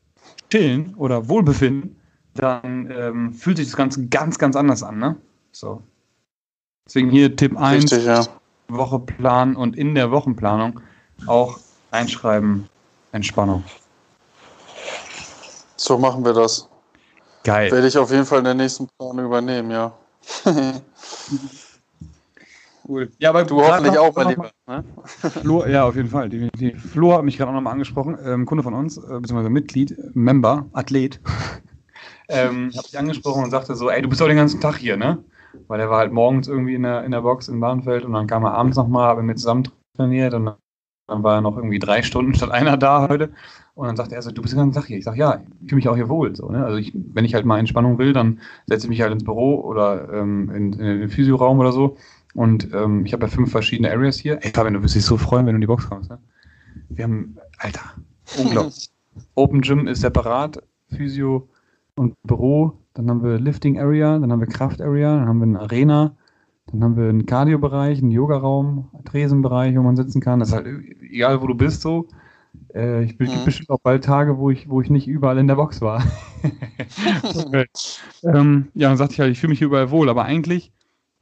chillen 0.51 0.95
oder 0.97 1.29
Wohlbefinden, 1.29 1.97
dann 2.35 2.91
ähm, 2.91 3.33
fühlt 3.33 3.59
sich 3.59 3.67
das 3.67 3.77
Ganze 3.77 4.07
ganz, 4.09 4.39
ganz 4.39 4.57
anders 4.57 4.83
an. 4.83 4.99
Ne? 4.99 5.17
So. 5.53 5.83
Deswegen 6.87 7.11
hier 7.11 7.37
Tipp 7.37 7.57
1, 7.57 7.85
Richtig, 7.85 8.07
ja. 8.07 8.27
Woche 8.69 8.99
planen 8.99 9.55
und 9.55 9.77
in 9.77 9.95
der 9.95 10.11
Wochenplanung 10.11 10.81
auch 11.27 11.59
einschreiben, 11.91 12.69
Entspannung. 13.13 13.63
So 15.77 15.99
machen 15.99 16.25
wir 16.25 16.33
das. 16.33 16.69
Geil. 17.45 17.71
Werde 17.71 17.87
ich 17.87 17.99
auf 17.99 18.11
jeden 18.11 18.25
Fall 18.25 18.39
in 18.39 18.45
der 18.45 18.55
nächsten 18.55 18.89
Planung 18.99 19.27
übernehmen, 19.27 19.71
ja. 19.71 19.93
cool. 22.89 23.11
Ja, 23.19 23.31
aber 23.31 23.45
du 23.45 23.61
hoffentlich 23.61 23.99
auch, 23.99 24.15
mein 24.15 24.29
Lieber. 24.29 24.51
Ne? 24.67 24.85
Flo, 25.43 25.67
ja, 25.67 25.85
auf 25.85 25.97
jeden 25.97 26.09
Fall, 26.09 26.29
definitiv. 26.29 26.93
Flo 26.93 27.15
hat 27.15 27.25
mich 27.25 27.37
gerade 27.37 27.51
auch 27.51 27.55
nochmal 27.55 27.73
angesprochen, 27.73 28.19
ähm, 28.25 28.47
Kunde 28.47 28.63
von 28.63 28.75
uns, 28.75 28.97
äh, 28.97 29.01
beziehungsweise 29.01 29.51
Mitglied, 29.51 29.97
Member, 30.15 30.67
Athlet, 30.73 31.21
ähm, 32.29 32.71
hat 32.77 32.85
mich 32.85 32.99
angesprochen 32.99 33.45
und 33.45 33.51
sagte 33.51 33.75
so, 33.75 33.91
ey, 33.91 34.03
du 34.03 34.09
bist 34.09 34.21
doch 34.21 34.29
den 34.29 34.37
ganzen 34.37 34.61
Tag 34.61 34.77
hier, 34.77 34.97
ne? 34.97 35.25
Weil 35.69 35.81
er 35.81 35.91
war 35.91 35.99
halt 35.99 36.13
morgens 36.13 36.49
irgendwie 36.49 36.75
in 36.75 36.83
der, 36.83 37.05
in 37.05 37.11
der 37.11 37.21
Box 37.21 37.49
in 37.49 37.61
Bahnfeld 37.61 38.05
und 38.05 38.13
dann 38.15 38.27
kam 38.27 38.45
er 38.45 38.55
abends 38.55 38.77
nochmal, 38.77 39.17
haben 39.17 39.29
wir 39.29 39.37
zusammen 39.37 39.69
trainiert 39.97 40.33
und 40.35 40.55
dann 41.13 41.23
war 41.23 41.37
er 41.37 41.41
noch 41.41 41.57
irgendwie 41.57 41.79
drei 41.79 42.03
Stunden 42.03 42.35
statt 42.35 42.51
einer 42.51 42.77
da 42.77 43.09
heute. 43.09 43.31
Und 43.75 43.87
dann 43.87 43.97
sagte 43.97 44.15
er 44.15 44.23
so, 44.23 44.31
du 44.31 44.43
bist 44.43 44.53
den 44.53 44.59
ganzen 44.59 44.79
Tag 44.79 44.87
hier. 44.87 44.99
Ich 44.99 45.05
sage, 45.05 45.19
ja, 45.19 45.41
ich 45.63 45.69
fühle 45.69 45.77
mich 45.77 45.89
auch 45.89 45.97
hier 45.97 46.09
wohl. 46.09 46.37
So, 46.37 46.51
ne? 46.51 46.65
Also 46.65 46.77
ich, 46.77 46.93
wenn 46.95 47.25
ich 47.25 47.35
halt 47.35 47.47
mal 47.47 47.59
Entspannung 47.59 47.99
will, 47.99 48.13
dann 48.13 48.41
setze 48.67 48.87
ich 48.87 48.91
mich 48.91 49.01
halt 49.01 49.13
ins 49.13 49.25
Büro 49.25 49.61
oder 49.61 50.13
ähm, 50.13 50.51
in, 50.51 50.73
in 50.75 51.01
den 51.01 51.09
Physioraum 51.09 51.59
oder 51.59 51.73
so. 51.73 51.97
Und 52.35 52.73
ähm, 52.75 53.07
ich 53.07 53.13
habe 53.13 53.25
ja 53.25 53.29
fünf 53.29 53.51
verschiedene 53.51 53.91
Areas 53.91 54.19
hier. 54.19 54.39
Ey, 54.43 54.51
Fabian, 54.51 54.75
du 54.75 54.83
wirst 54.83 54.95
dich 54.95 55.05
so 55.05 55.17
freuen, 55.17 55.47
wenn 55.47 55.55
du 55.55 55.57
in 55.57 55.61
die 55.63 55.67
Box 55.67 55.89
kommst. 55.89 56.11
Ne? 56.11 56.19
Wir 56.89 57.05
haben, 57.05 57.37
Alter, 57.59 57.93
unglaublich. 58.39 58.91
Open 59.35 59.61
Gym 59.61 59.87
ist 59.87 60.01
separat, 60.01 60.63
Physio 60.89 61.49
und 61.97 62.15
Büro. 62.23 62.79
Dann 62.95 63.09
haben 63.09 63.23
wir 63.23 63.39
Lifting 63.39 63.79
Area, 63.79 64.19
dann 64.19 64.33
haben 64.33 64.41
wir 64.41 64.47
Kraft 64.47 64.81
Area, 64.81 65.17
dann 65.17 65.29
haben 65.29 65.39
wir 65.39 65.47
eine 65.47 65.61
Arena, 65.61 66.17
dann 66.73 66.83
haben 66.83 66.97
wir 66.97 67.09
einen 67.09 67.27
Cardio-Bereich, 67.27 67.99
einen 67.99 68.11
Yoga-Raum, 68.11 68.89
einen 68.93 69.05
Tresenbereich, 69.05 69.77
wo 69.77 69.83
man 69.83 69.97
sitzen 69.97 70.21
kann. 70.21 70.41
Das 70.41 70.49
ist 70.49 70.55
halt 70.55 70.67
egal, 71.01 71.43
wo 71.43 71.47
du 71.47 71.55
bist 71.55 71.83
so. 71.83 72.09
Äh, 72.75 73.05
ich 73.05 73.19
bin 73.19 73.31
mhm. 73.31 73.45
bestimmt 73.45 73.71
auch 73.71 73.81
bald 73.81 74.05
Tage, 74.05 74.39
wo 74.39 74.51
ich, 74.51 74.69
wo 74.69 74.81
ich 74.81 74.91
nicht 74.91 75.07
überall 75.07 75.39
in 75.39 75.49
der 75.49 75.57
Box 75.57 75.81
war. 75.81 76.03
ähm, 78.25 78.69
ja, 78.75 78.89
dann 78.89 78.97
sagte 78.97 79.15
ich 79.15 79.21
halt, 79.21 79.33
ich 79.33 79.41
fühle 79.41 79.51
mich 79.51 79.63
überall 79.63 79.91
wohl, 79.91 80.09
aber 80.09 80.25
eigentlich 80.25 80.73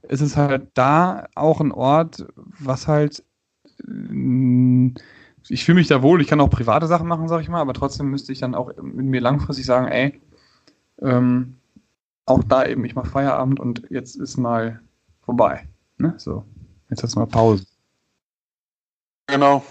ist 0.02 0.20
es 0.20 0.36
halt 0.36 0.68
da 0.74 1.26
auch 1.34 1.60
ein 1.60 1.72
Ort, 1.72 2.26
was 2.58 2.88
halt 2.88 3.24
äh, 3.86 4.92
ich 5.48 5.64
fühle 5.64 5.76
mich 5.76 5.88
da 5.88 6.02
wohl, 6.02 6.20
ich 6.20 6.28
kann 6.28 6.40
auch 6.40 6.50
private 6.50 6.86
Sachen 6.86 7.08
machen, 7.08 7.28
sag 7.28 7.40
ich 7.40 7.48
mal, 7.48 7.60
aber 7.60 7.74
trotzdem 7.74 8.10
müsste 8.10 8.32
ich 8.32 8.40
dann 8.40 8.54
auch 8.54 8.72
mit 8.80 9.06
mir 9.06 9.20
langfristig 9.20 9.66
sagen, 9.66 9.88
ey, 9.88 10.20
ähm, 11.00 11.56
auch 12.26 12.44
da 12.44 12.66
eben, 12.66 12.84
ich 12.84 12.94
mache 12.94 13.08
Feierabend 13.08 13.58
und 13.58 13.82
jetzt 13.90 14.16
ist 14.16 14.36
mal 14.36 14.80
vorbei. 15.30 15.68
Ne? 15.98 16.14
So, 16.18 16.44
jetzt 16.90 17.02
hast 17.02 17.14
du 17.14 17.20
mal 17.20 17.26
Pause. 17.26 17.64
Genau. 19.28 19.62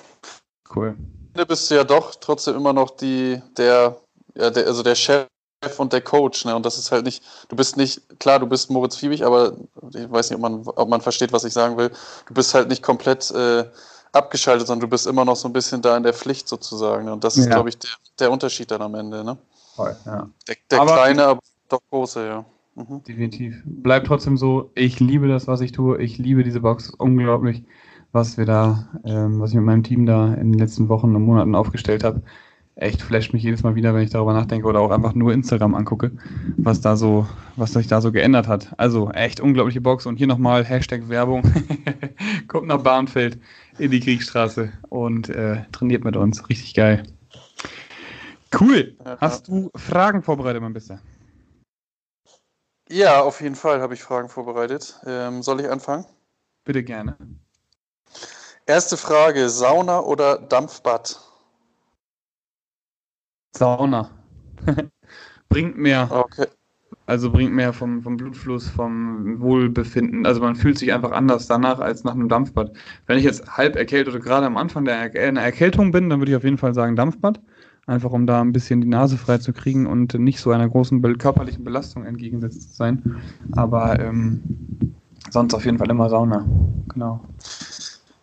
Cool. 0.74 0.96
Du 1.34 1.46
bist 1.46 1.70
ja 1.70 1.84
doch 1.84 2.16
trotzdem 2.16 2.56
immer 2.56 2.72
noch 2.72 2.92
die, 2.92 3.42
der, 3.58 3.98
ja, 4.36 4.50
der, 4.50 4.68
also 4.68 4.84
der 4.84 4.96
Chef 4.96 5.28
und 5.78 5.92
der 5.92 6.02
Coach, 6.02 6.46
ne? 6.46 6.56
Und 6.56 6.66
das 6.66 6.78
ist 6.78 6.92
halt 6.92 7.04
nicht, 7.04 7.22
du 7.50 7.56
bist 7.58 7.76
nicht, 7.76 8.02
klar, 8.20 8.40
du 8.40 8.48
bist 8.48 8.70
Moritz 8.70 8.96
Fiebig, 8.96 9.26
aber 9.26 9.54
ich 9.94 10.10
weiß 10.10 10.30
nicht, 10.30 10.38
ob 10.38 10.42
man, 10.42 10.66
ob 10.66 10.88
man 10.88 11.02
versteht, 11.02 11.34
was 11.34 11.44
ich 11.44 11.52
sagen 11.52 11.76
will. 11.78 11.92
Du 12.28 12.34
bist 12.34 12.54
halt 12.54 12.70
nicht 12.70 12.82
komplett 12.82 13.30
äh, 13.32 13.66
abgeschaltet, 14.14 14.68
sondern 14.68 14.88
du 14.88 14.90
bist 14.90 15.08
immer 15.08 15.26
noch 15.26 15.36
so 15.36 15.50
ein 15.50 15.54
bisschen 15.54 15.82
da 15.82 15.98
in 15.98 16.04
der 16.04 16.14
Pflicht 16.14 16.48
sozusagen. 16.48 17.06
Ne? 17.06 17.14
Und 17.14 17.24
das 17.24 17.36
ist, 17.36 17.46
ja. 17.46 17.56
glaube 17.56 17.70
ich, 17.70 17.78
der, 17.78 17.92
der, 18.20 18.32
Unterschied 18.32 18.72
dann 18.72 18.82
am 18.82 18.96
Ende, 18.96 19.26
ne? 19.26 19.38
Voll, 19.76 19.96
ja. 20.06 20.30
Der, 20.48 20.56
der 20.72 20.82
aber 20.82 20.94
kleine, 20.94 21.26
aber 21.26 21.42
doch 21.68 21.82
große, 21.90 22.26
ja. 22.26 22.46
Mhm. 22.76 23.04
Definitiv. 23.08 23.62
Bleibt 23.66 24.08
trotzdem 24.08 24.38
so, 24.38 24.72
ich 24.76 25.00
liebe 25.00 25.28
das, 25.28 25.48
was 25.48 25.62
ich 25.62 25.72
tue. 25.72 26.02
Ich 26.02 26.18
liebe 26.18 26.44
diese 26.44 26.62
Box. 26.62 26.90
Unglaublich, 26.90 27.64
was 28.12 28.38
wir 28.38 28.46
da, 28.46 28.88
ähm, 29.06 29.40
was 29.40 29.52
ich 29.52 29.56
mit 29.56 29.66
meinem 29.66 29.84
Team 29.84 30.06
da 30.06 30.34
in 30.34 30.52
den 30.52 30.60
letzten 30.60 30.90
Wochen 30.90 31.16
und 31.16 31.24
Monaten 31.24 31.56
aufgestellt 31.56 32.04
habe. 32.04 32.22
Echt 32.76 33.02
flasht 33.02 33.34
mich 33.34 33.44
jedes 33.44 33.62
Mal 33.62 33.76
wieder, 33.76 33.94
wenn 33.94 34.04
ich 34.04 34.10
darüber 34.10 34.32
nachdenke 34.32 34.66
oder 34.66 34.80
auch 34.80 34.92
einfach 34.92 35.14
nur 35.14 35.34
Instagram 35.34 35.76
angucke, 35.76 36.12
was 36.56 36.80
da 36.80 36.96
so, 36.96 37.28
was 37.58 37.74
sich 37.74 37.88
da 37.88 38.00
so 38.00 38.14
geändert 38.14 38.48
hat. 38.48 38.74
Also 38.78 39.12
echt 39.12 39.42
unglaubliche 39.42 39.82
Box 39.82 40.06
und 40.06 40.16
hier 40.16 40.28
nochmal 40.28 40.64
Hashtag 40.64 41.10
Werbung. 41.10 41.44
Kommt 42.48 42.68
nach 42.68 42.82
Bahnfeld 42.82 43.38
in 43.80 43.92
die 43.92 44.00
Kriegsstraße 44.00 44.72
und 44.88 45.28
äh, 45.28 45.64
trainiert 45.74 46.06
mit 46.06 46.16
uns. 46.16 46.48
Richtig 46.48 46.74
geil. 46.74 47.04
Cool. 48.58 48.96
Hast 49.20 49.50
du 49.50 49.70
Fragen 49.76 50.24
vorbereitet, 50.24 50.62
mein 50.62 50.74
Bester? 50.74 51.00
Ja, 52.92 53.22
auf 53.22 53.42
jeden 53.42 53.56
Fall 53.56 53.82
habe 53.82 53.94
ich 53.94 54.02
Fragen 54.02 54.30
vorbereitet. 54.30 55.00
Ähm, 55.06 55.44
soll 55.44 55.62
ich 55.62 55.70
anfangen? 55.70 56.06
Bitte 56.64 56.84
gerne. 56.84 57.16
Erste 58.66 58.98
Frage: 58.98 59.50
Sauna 59.50 60.00
oder 60.00 60.40
Dampfbad? 60.40 61.20
Sauna. 63.56 64.10
bringt 65.50 65.78
mehr. 65.78 66.10
Okay. 66.12 66.48
Also 67.06 67.32
bringt 67.32 67.54
mehr 67.54 67.74
vom, 67.74 68.04
vom 68.04 68.18
Blutfluss, 68.18 68.68
vom 68.70 69.40
Wohlbefinden. 69.40 70.26
Also 70.26 70.42
man 70.42 70.56
fühlt 70.56 70.78
sich 70.78 70.94
einfach 70.94 71.12
anders 71.12 71.48
danach 71.48 71.80
als 71.80 72.04
nach 72.04 72.14
einem 72.14 72.30
Dampfbad. 72.30 72.72
Wenn 73.08 73.18
ich 73.18 73.24
jetzt 73.24 73.58
halb 73.58 73.76
erkältet 73.76 74.14
oder 74.14 74.24
gerade 74.24 74.46
am 74.46 74.58
Anfang 74.58 74.86
der 74.86 75.16
er 75.16 75.28
einer 75.28 75.42
Erkältung 75.42 75.92
bin, 75.92 76.10
dann 76.10 76.20
würde 76.20 76.32
ich 76.32 76.38
auf 76.38 76.44
jeden 76.44 76.60
Fall 76.60 76.76
sagen 76.76 76.96
Dampfbad 76.96 77.40
einfach 77.90 78.12
um 78.12 78.28
da 78.28 78.42
ein 78.42 78.54
bisschen 78.54 78.82
die 78.82 78.88
Nase 78.88 79.18
frei 79.18 79.40
zu 79.40 79.52
kriegen 79.52 79.88
und 79.88 80.14
nicht 80.14 80.40
so 80.40 80.52
einer 80.52 80.70
großen 80.70 81.02
körperlichen 81.18 81.64
Belastung 81.64 82.06
entgegengesetzt 82.06 82.70
zu 82.72 82.76
sein. 82.76 83.22
Aber 83.54 84.00
ähm, 84.00 84.42
sonst 85.30 85.54
auf 85.54 85.66
jeden 85.66 85.78
Fall 85.78 85.90
immer 85.90 86.10
Sauna. 86.10 86.46
Genau. 86.90 87.20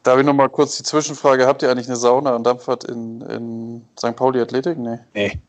Darf 0.03 0.21
ich 0.21 0.25
nochmal 0.25 0.49
kurz 0.49 0.77
die 0.77 0.85
Zwischenfrage? 0.85 1.47
Habt 1.47 1.63
ihr 1.63 1.71
eigentlich 1.71 1.89
eine 1.89 1.97
Sauna 1.97 2.37
und 2.37 2.47
Dampfbad 2.47 2.85
in, 2.85 3.21
in 3.23 3.83
St. 3.99 4.15
Pauli 4.15 4.41
Athletik? 4.41 4.79
Nee. 4.79 4.99
Nee. 5.15 5.41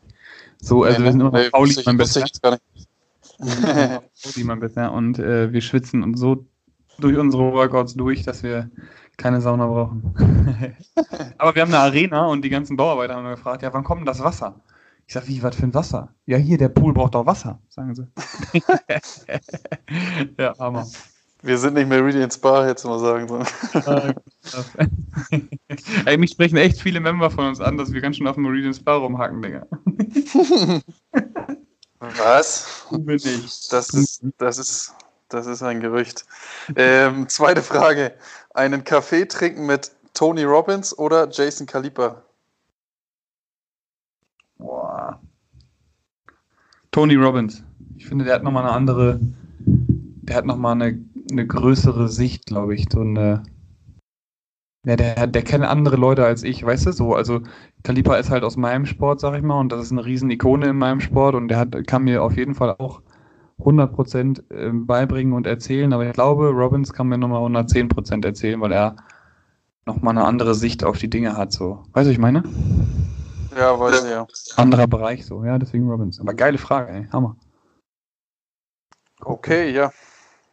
So, 0.60 0.82
also 0.82 0.98
nee, 0.98 1.04
wir 1.04 1.12
sind 1.12 1.20
immer 1.20 1.30
nee, 1.30 1.50
Pauli, 1.50 1.76
mein 1.86 1.96
Besser. 1.96 2.24
Pauli, 3.38 4.44
mein 4.44 4.58
Besser. 4.58 4.92
Und 4.92 5.20
äh, 5.20 5.52
wir 5.52 5.60
schwitzen 5.60 6.02
und 6.02 6.16
so 6.16 6.44
durch 6.98 7.16
unsere 7.16 7.52
Workouts 7.52 7.94
durch, 7.94 8.24
dass 8.24 8.42
wir 8.42 8.68
keine 9.18 9.40
Sauna 9.40 9.66
brauchen. 9.66 10.14
Aber 11.38 11.54
wir 11.54 11.62
haben 11.62 11.74
eine 11.74 11.82
Arena 11.82 12.26
und 12.26 12.42
die 12.42 12.48
ganzen 12.48 12.76
Bauarbeiter 12.76 13.16
haben 13.16 13.28
gefragt, 13.28 13.62
ja, 13.62 13.74
wann 13.74 13.84
kommt 13.84 14.00
denn 14.00 14.06
das 14.06 14.22
Wasser? 14.22 14.54
Ich 15.06 15.14
sag, 15.14 15.26
wie, 15.26 15.42
was 15.42 15.56
für 15.56 15.64
ein 15.64 15.74
Wasser? 15.74 16.14
Ja, 16.26 16.38
hier, 16.38 16.56
der 16.56 16.68
Pool 16.68 16.92
braucht 16.92 17.14
doch 17.14 17.26
Wasser, 17.26 17.60
sagen 17.68 17.94
sie. 17.94 18.06
ja, 20.38 20.56
Hammer. 20.58 20.86
Wir 21.42 21.56
sind 21.56 21.74
nicht 21.74 21.88
Meridian 21.88 22.30
Spa, 22.30 22.66
jetzt 22.66 22.84
mal 22.84 22.98
sagen. 22.98 23.46
Ey, 26.04 26.16
mich 26.16 26.32
sprechen 26.32 26.56
echt 26.56 26.80
viele 26.80 27.00
Member 27.00 27.30
von 27.30 27.46
uns 27.46 27.60
an, 27.60 27.76
dass 27.76 27.92
wir 27.92 28.00
ganz 28.00 28.16
schön 28.16 28.26
auf 28.26 28.34
dem 28.34 28.42
Meridian 28.42 28.74
Spa 28.74 28.96
rumhacken, 28.96 29.42
Digga. 29.42 29.66
Was? 32.00 32.86
Das 33.70 33.94
ist, 33.94 34.32
das 34.38 34.58
ist, 34.58 34.94
das 35.28 35.46
ist 35.46 35.62
ein 35.62 35.80
Gerücht. 35.80 36.26
Ähm, 36.74 37.28
zweite 37.28 37.62
Frage 37.62 38.14
einen 38.58 38.84
Kaffee 38.84 39.26
trinken 39.26 39.66
mit 39.66 39.92
Tony 40.14 40.42
Robbins 40.42 40.96
oder 40.98 41.28
Jason 41.30 41.66
Kalipa? 41.66 42.22
Boah. 44.58 45.20
Tony 46.90 47.14
Robbins. 47.14 47.62
Ich 47.96 48.06
finde, 48.06 48.24
der 48.24 48.34
hat 48.34 48.42
nochmal 48.42 48.64
eine 48.64 48.72
andere, 48.72 49.20
der 49.20 50.36
hat 50.36 50.44
nochmal 50.44 50.72
eine, 50.72 50.98
eine 51.30 51.46
größere 51.46 52.08
Sicht, 52.08 52.46
glaube 52.46 52.74
ich. 52.74 52.86
So 52.92 53.00
eine, 53.00 53.44
ja, 54.84 54.96
der, 54.96 55.26
der 55.28 55.42
kennt 55.42 55.64
andere 55.64 55.96
Leute 55.96 56.24
als 56.24 56.42
ich, 56.42 56.64
weißt 56.64 56.86
du, 56.86 56.92
so, 56.92 57.14
also 57.14 57.40
Kalipa 57.84 58.16
ist 58.16 58.30
halt 58.30 58.42
aus 58.42 58.56
meinem 58.56 58.86
Sport, 58.86 59.20
sag 59.20 59.36
ich 59.36 59.42
mal, 59.42 59.60
und 59.60 59.70
das 59.70 59.82
ist 59.82 59.92
eine 59.92 60.04
riesen 60.04 60.30
Ikone 60.30 60.68
in 60.68 60.78
meinem 60.78 61.00
Sport 61.00 61.34
und 61.34 61.48
der 61.48 61.58
hat, 61.58 61.86
kann 61.86 62.04
mir 62.04 62.22
auf 62.22 62.36
jeden 62.36 62.54
Fall 62.54 62.74
auch 62.78 63.02
100% 63.60 64.42
ähm, 64.50 64.86
beibringen 64.86 65.32
und 65.32 65.46
erzählen, 65.46 65.92
aber 65.92 66.06
ich 66.06 66.12
glaube, 66.12 66.48
Robbins 66.50 66.92
kann 66.92 67.08
mir 67.08 67.18
nochmal 67.18 67.42
110% 67.42 68.24
erzählen, 68.24 68.60
weil 68.60 68.72
er 68.72 68.96
nochmal 69.84 70.16
eine 70.16 70.26
andere 70.26 70.54
Sicht 70.54 70.84
auf 70.84 70.98
die 70.98 71.10
Dinge 71.10 71.36
hat. 71.36 71.52
So. 71.52 71.84
Weißt 71.92 72.06
du, 72.06 72.12
ich 72.12 72.18
meine? 72.18 72.44
Ja, 73.56 73.78
weiß 73.78 74.04
ich 74.04 74.10
ja. 74.10 74.26
Anderer 74.56 74.86
Bereich 74.86 75.26
so, 75.26 75.44
ja, 75.44 75.58
deswegen 75.58 75.88
Robbins. 75.88 76.20
Aber 76.20 76.34
geile 76.34 76.58
Frage, 76.58 76.92
ey, 76.92 77.08
Hammer. 77.10 77.36
Okay, 79.20 79.72
ja. 79.72 79.90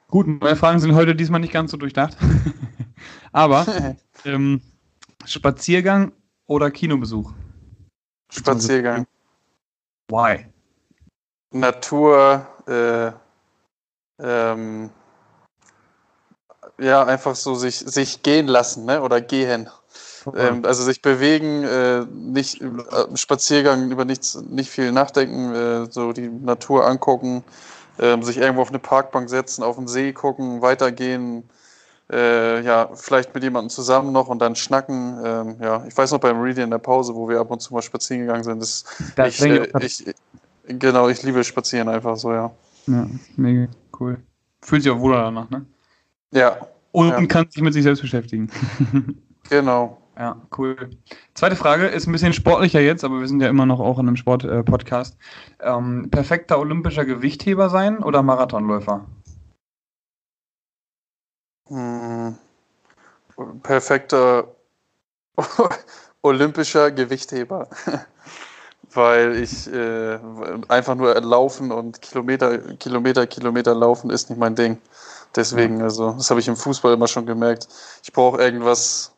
Gut, 0.08 0.28
meine 0.28 0.56
Fragen 0.56 0.80
sind 0.80 0.96
heute 0.96 1.16
diesmal 1.16 1.40
nicht 1.42 1.54
ganz 1.54 1.72
so 1.72 1.78
durchdacht. 1.78 2.18
aber 3.32 3.66
ähm, 4.26 4.62
Spaziergang 5.26 6.14
oder 6.48 6.72
Kinobesuch? 6.72 7.34
Spaziergang. 8.30 9.06
Why? 10.08 10.46
Natur, 11.52 12.48
äh, 12.68 13.12
ähm, 14.20 14.90
ja, 16.80 17.04
einfach 17.04 17.36
so 17.36 17.56
sich, 17.56 17.80
sich 17.80 18.24
gehen 18.24 18.48
lassen, 18.48 18.86
ne? 18.86 19.02
Oder 19.02 19.22
gehen. 19.22 19.70
Ähm, 20.36 20.66
also 20.66 20.84
sich 20.84 21.02
bewegen, 21.02 21.64
äh, 21.64 22.06
nicht 22.12 22.62
äh, 22.62 22.68
Spaziergang 23.16 23.92
über 23.92 24.06
nichts, 24.06 24.36
nicht 24.50 24.70
viel 24.70 24.92
nachdenken, 24.92 25.54
äh, 25.54 25.92
so 25.92 26.14
die 26.14 26.30
Natur 26.30 26.88
angucken, 26.88 27.44
äh, 27.98 28.20
sich 28.24 28.38
irgendwo 28.38 28.62
auf 28.62 28.70
eine 28.70 28.80
Parkbank 28.80 29.30
setzen, 29.30 29.64
auf 29.64 29.76
den 29.76 29.88
See 29.88 30.14
gucken, 30.14 30.62
weitergehen, 30.64 31.48
äh, 32.12 32.62
ja, 32.62 32.90
vielleicht 32.96 33.34
mit 33.34 33.44
jemandem 33.44 33.70
zusammen 33.70 34.12
noch 34.12 34.28
und 34.28 34.40
dann 34.40 34.56
schnacken. 34.56 35.20
Ähm, 35.24 35.58
ja, 35.62 35.84
ich 35.88 35.96
weiß 35.96 36.12
noch 36.12 36.20
beim 36.20 36.42
Reading 36.42 36.66
in 36.66 36.72
der 36.72 36.80
Pause, 36.80 37.16
wo 37.16 37.30
wir 37.30 37.40
ab 37.40 37.52
und 37.52 37.62
zu 37.62 37.74
mal 37.74 37.82
spazieren 37.82 38.26
gegangen 38.26 38.44
sind, 38.44 38.62
das, 38.62 38.84
das 39.16 39.40
ich, 39.40 39.42
äh, 39.42 39.68
ich, 39.80 40.06
Genau, 40.68 41.10
ich 41.10 41.22
liebe 41.24 41.44
Spazieren 41.44 41.90
einfach 41.90 42.18
so, 42.18 42.34
ja. 42.34 42.52
Ja, 42.88 43.08
mega 43.36 43.68
cool. 44.00 44.18
Fühlt 44.62 44.84
sich 44.84 44.92
auch 44.92 45.00
wohler 45.00 45.24
danach, 45.24 45.50
ne? 45.50 45.66
Ja. 46.32 46.58
Und 46.92 47.10
ja. 47.10 47.26
kann 47.28 47.50
sich 47.50 47.62
mit 47.62 47.74
sich 47.74 47.84
selbst 47.84 48.02
beschäftigen. 48.02 48.50
genau. 49.50 50.02
Ja, 50.18 50.42
cool. 50.58 50.92
Zweite 51.34 51.58
Frage 51.58 51.88
ist 51.88 52.08
ein 52.08 52.14
bisschen 52.14 52.32
sportlicher 52.32 52.80
jetzt, 52.80 53.04
aber 53.04 53.20
wir 53.20 53.28
sind 53.28 53.42
ja 53.42 53.50
immer 53.50 53.66
noch 53.66 53.82
auch 53.82 54.00
in 54.00 54.08
einem 54.08 54.16
Sport-Podcast. 54.16 55.18
Äh, 55.60 55.70
ähm, 55.70 56.10
perfekter 56.10 56.58
olympischer 56.58 57.04
Gewichtheber 57.04 57.70
sein 57.70 58.02
oder 58.02 58.24
Marathonläufer? 58.24 59.06
Hm, 61.68 62.38
perfekter 63.62 64.48
olympischer 66.22 66.92
Gewichtheber. 66.92 67.68
Weil 68.96 69.36
ich 69.36 69.72
äh, 69.72 70.18
einfach 70.70 70.96
nur 70.96 71.14
laufen 71.22 71.72
und 71.72 72.02
Kilometer, 72.02 72.58
Kilometer, 72.76 73.28
Kilometer 73.28 73.76
laufen 73.76 74.10
ist 74.10 74.30
nicht 74.30 74.40
mein 74.40 74.56
Ding. 74.56 74.78
Deswegen, 75.36 75.82
also, 75.82 76.12
das 76.14 76.30
habe 76.30 76.40
ich 76.40 76.48
im 76.48 76.56
Fußball 76.56 76.94
immer 76.94 77.08
schon 77.08 77.26
gemerkt. 77.26 77.68
Ich 78.04 78.14
brauche 78.14 78.42
irgendwas, 78.42 79.14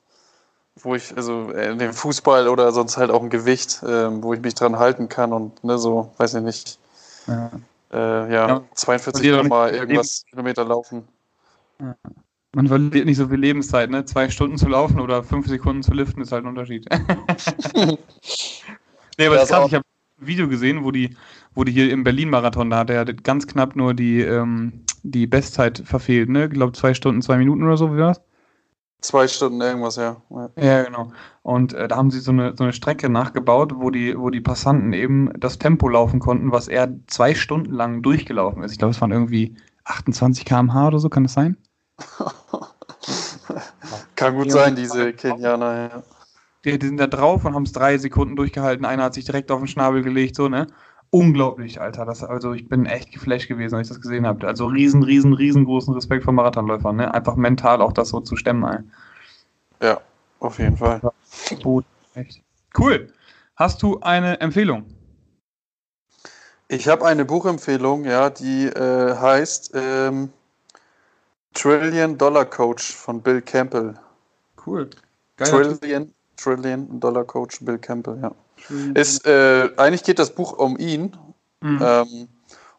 wo 0.75 0.95
ich, 0.95 1.15
also 1.15 1.51
in 1.51 1.57
äh, 1.57 1.77
dem 1.77 1.93
Fußball 1.93 2.47
oder 2.47 2.71
sonst 2.71 2.97
halt 2.97 3.11
auch 3.11 3.21
ein 3.21 3.29
Gewicht, 3.29 3.83
äh, 3.83 4.23
wo 4.23 4.33
ich 4.33 4.41
mich 4.41 4.55
dran 4.55 4.79
halten 4.79 5.09
kann 5.09 5.31
und 5.31 5.63
ne, 5.63 5.77
so, 5.77 6.11
weiß 6.17 6.33
ich 6.35 6.43
nicht. 6.43 6.79
Ja, 7.27 7.51
äh, 7.91 8.33
ja, 8.33 8.47
ja 8.47 8.63
42 8.73 9.43
mal 9.47 9.71
irgendwas 9.71 10.25
Kilometer 10.27 10.65
laufen. 10.65 11.07
Ja. 11.79 11.95
Man 12.55 12.67
verliert 12.67 13.05
nicht 13.05 13.17
so 13.17 13.27
viel 13.27 13.39
Lebenszeit, 13.39 13.91
ne? 13.91 14.05
Zwei 14.05 14.29
Stunden 14.29 14.57
zu 14.57 14.67
laufen 14.67 14.99
oder 14.99 15.23
fünf 15.23 15.47
Sekunden 15.47 15.83
zu 15.83 15.93
liften 15.93 16.21
ist 16.21 16.31
halt 16.31 16.45
ein 16.45 16.47
Unterschied. 16.47 16.87
nee, 19.17 19.27
aber 19.27 19.35
das 19.35 19.49
krass, 19.49 19.67
ich 19.67 19.73
habe 19.73 19.83
ein 20.19 20.27
Video 20.27 20.47
gesehen, 20.47 20.83
wo 20.83 20.91
die, 20.91 21.15
wo 21.53 21.63
die 21.63 21.71
hier 21.71 21.91
im 21.91 22.03
Berlin-Marathon, 22.03 22.69
da 22.69 22.79
hat 22.79 22.89
er 22.89 23.05
ganz 23.05 23.47
knapp 23.47 23.75
nur 23.75 23.93
die, 23.93 24.21
ähm, 24.21 24.83
die 25.03 25.27
Bestzeit 25.27 25.83
verfehlt, 25.85 26.29
ne? 26.29 26.45
Ich 26.45 26.51
glaube 26.51 26.73
zwei 26.73 26.93
Stunden, 26.93 27.21
zwei 27.21 27.37
Minuten 27.37 27.63
oder 27.63 27.77
so, 27.77 27.93
wie 27.93 27.99
war's? 27.99 28.21
Zwei 28.99 29.27
Stunden 29.27 29.61
irgendwas, 29.61 29.95
ja. 29.95 30.17
Ja, 30.29 30.49
ja 30.59 30.83
genau. 30.83 31.11
Und 31.43 31.73
äh, 31.73 31.87
da 31.87 31.97
haben 31.97 32.09
sie 32.09 32.19
so 32.19 32.31
eine, 32.31 32.55
so 32.57 32.63
eine 32.63 32.73
Strecke 32.73 33.09
nachgebaut, 33.09 33.73
wo 33.75 33.91
die, 33.91 34.17
wo 34.17 34.31
die 34.31 34.41
Passanten 34.41 34.91
eben 34.91 35.31
das 35.39 35.59
Tempo 35.59 35.87
laufen 35.87 36.19
konnten, 36.19 36.51
was 36.51 36.67
er 36.67 36.89
zwei 37.05 37.35
Stunden 37.35 37.73
lang 37.73 38.01
durchgelaufen 38.01 38.63
ist. 38.63 38.71
Ich 38.71 38.79
glaube, 38.79 38.91
es 38.91 39.01
waren 39.01 39.11
irgendwie 39.11 39.55
28 39.85 40.45
km/h 40.45 40.87
oder 40.87 40.99
so, 40.99 41.09
kann 41.09 41.23
das 41.23 41.33
sein? 41.33 41.57
kann 44.15 44.35
gut 44.35 44.51
sein, 44.51 44.75
diese 44.75 45.13
Kenianer, 45.13 45.89
ja. 45.89 46.03
Die, 46.67 46.77
die 46.77 46.87
sind 46.87 46.97
da 46.97 47.07
drauf 47.07 47.45
und 47.45 47.55
haben 47.55 47.63
es 47.63 47.71
drei 47.71 47.97
Sekunden 47.97 48.35
durchgehalten. 48.35 48.85
Einer 48.85 49.05
hat 49.05 49.13
sich 49.13 49.25
direkt 49.25 49.51
auf 49.51 49.59
den 49.59 49.67
Schnabel 49.67 50.03
gelegt, 50.03 50.35
so, 50.35 50.49
ne? 50.49 50.67
unglaublich, 51.09 51.79
Alter. 51.79 52.05
Das, 52.05 52.23
also 52.23 52.53
ich 52.53 52.67
bin 52.67 52.85
echt 52.85 53.11
geflasht 53.11 53.47
gewesen, 53.47 53.75
als 53.75 53.87
ich 53.87 53.93
das 53.93 54.01
gesehen 54.01 54.25
habe. 54.25 54.47
Also 54.47 54.65
riesen, 54.65 55.03
riesen, 55.03 55.33
riesengroßen 55.33 55.93
Respekt 55.93 56.23
vor 56.23 56.33
Marathonläufern. 56.33 56.95
Ne? 56.95 57.13
Einfach 57.13 57.35
mental 57.35 57.81
auch 57.81 57.93
das 57.93 58.09
so 58.09 58.19
zu 58.19 58.35
stemmen. 58.35 58.63
Ey. 58.63 59.87
Ja, 59.87 60.01
auf 60.39 60.59
jeden 60.59 60.77
Fall. 60.77 61.01
Echt. 62.13 62.41
Cool. 62.77 63.13
Hast 63.55 63.81
du 63.81 63.99
eine 64.01 64.39
Empfehlung? 64.39 64.85
Ich 66.67 66.87
habe 66.89 67.05
eine 67.05 67.23
Buchempfehlung, 67.23 68.03
ja, 68.03 68.29
die 68.29 68.65
äh, 68.65 69.15
heißt 69.15 69.71
ähm, 69.73 70.33
Trillion 71.53 72.17
Dollar 72.17 72.43
Coach 72.43 72.93
von 72.93 73.21
Bill 73.21 73.41
Campbell. 73.41 73.93
Cool. 74.65 74.89
Geil, 75.37 75.77
Trillion, 75.79 76.13
Trillion 76.37 76.99
Dollar 76.99 77.25
Coach 77.25 77.59
Bill 77.61 77.77
Campbell, 77.77 78.19
ja. 78.21 78.31
Ist, 78.93 79.25
äh, 79.25 79.69
eigentlich 79.77 80.03
geht 80.03 80.19
das 80.19 80.31
Buch 80.31 80.53
um 80.53 80.77
ihn 80.77 81.15
mhm. 81.61 81.79
ähm, 81.81 82.27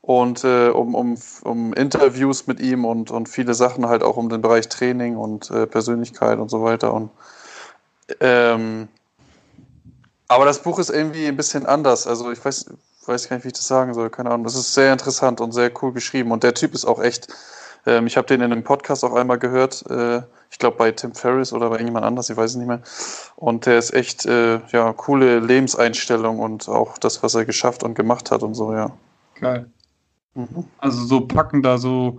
und 0.01 0.45
äh, 0.45 0.69
um, 0.69 0.95
um, 0.95 1.19
um 1.45 1.73
Interviews 1.75 2.47
mit 2.47 2.61
ihm 2.61 2.85
und, 2.85 3.11
und 3.11 3.29
viele 3.29 3.55
Sachen 3.55 3.87
halt 3.87 4.03
auch 4.03 4.17
um 4.17 4.29
den 4.29 4.43
Bereich 4.43 4.69
Training 4.69 5.17
und 5.17 5.51
äh, 5.51 5.67
Persönlichkeit 5.67 6.39
und 6.39 6.51
so 6.51 6.63
weiter. 6.63 6.93
Und, 6.93 7.11
ähm, 8.21 8.89
aber 10.29 10.45
das 10.45 10.63
Buch 10.63 10.79
ist 10.79 10.91
irgendwie 10.91 11.27
ein 11.27 11.37
bisschen 11.37 11.67
anders. 11.67 12.07
Also 12.07 12.31
ich 12.33 12.45
weiß, 12.45 12.67
weiß 13.07 13.29
gar 13.29 13.37
nicht, 13.37 13.45
wie 13.45 13.49
ich 13.49 13.55
das 13.55 13.69
sagen 13.69 13.95
soll. 13.95 14.11
Keine 14.11 14.31
Ahnung. 14.31 14.45
Das 14.45 14.57
ist 14.57 14.75
sehr 14.75 14.93
interessant 14.93 15.41
und 15.41 15.53
sehr 15.53 15.71
cool 15.83 15.93
geschrieben. 15.93 16.33
Und 16.33 16.43
der 16.43 16.55
Typ 16.55 16.75
ist 16.75 16.85
auch 16.85 17.01
echt 17.01 17.29
ähm, 17.87 18.07
ich 18.07 18.17
habe 18.17 18.27
den 18.27 18.41
in 18.41 18.53
einem 18.53 18.65
Podcast 18.65 19.05
auch 19.05 19.15
einmal 19.15 19.39
gehört. 19.39 19.85
Äh, 19.91 20.23
ich 20.51 20.59
glaube 20.59 20.77
bei 20.77 20.91
Tim 20.93 21.15
Ferriss 21.15 21.53
oder 21.53 21.69
bei 21.69 21.77
irgendjemand 21.77 22.07
anders, 22.07 22.31
ich 22.31 22.37
weiß 22.37 22.53
es 22.53 22.57
nicht 22.57 22.69
mehr. 22.69 22.81
Und 23.37 23.67
der 23.67 23.79
ist 23.79 23.93
echt, 23.93 24.27
äh, 24.27 24.61
ja, 24.73 24.93
coole 24.93 25.41
Lebenseinstellung 25.41 26.39
und 26.39 26.69
auch 26.69 26.99
das, 26.99 27.23
was 27.23 27.35
er 27.35 27.45
geschafft 27.45 27.83
und 27.83 27.95
gemacht 27.95 28.31
hat 28.31 28.43
und 28.43 28.55
so, 28.55 28.73
ja. 28.73 28.91
Geil. 29.35 29.71
Mhm. 30.35 30.65
Also 30.79 31.05
so 31.05 31.21
packender, 31.27 31.79
so, 31.79 32.19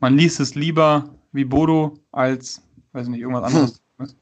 man 0.00 0.16
liest 0.16 0.40
es 0.40 0.54
lieber 0.54 1.04
wie 1.32 1.44
Bodo 1.44 1.98
als, 2.12 2.62
weiß 2.92 3.08
nicht, 3.08 3.20
irgendwas 3.20 3.44
anderes. 3.44 3.82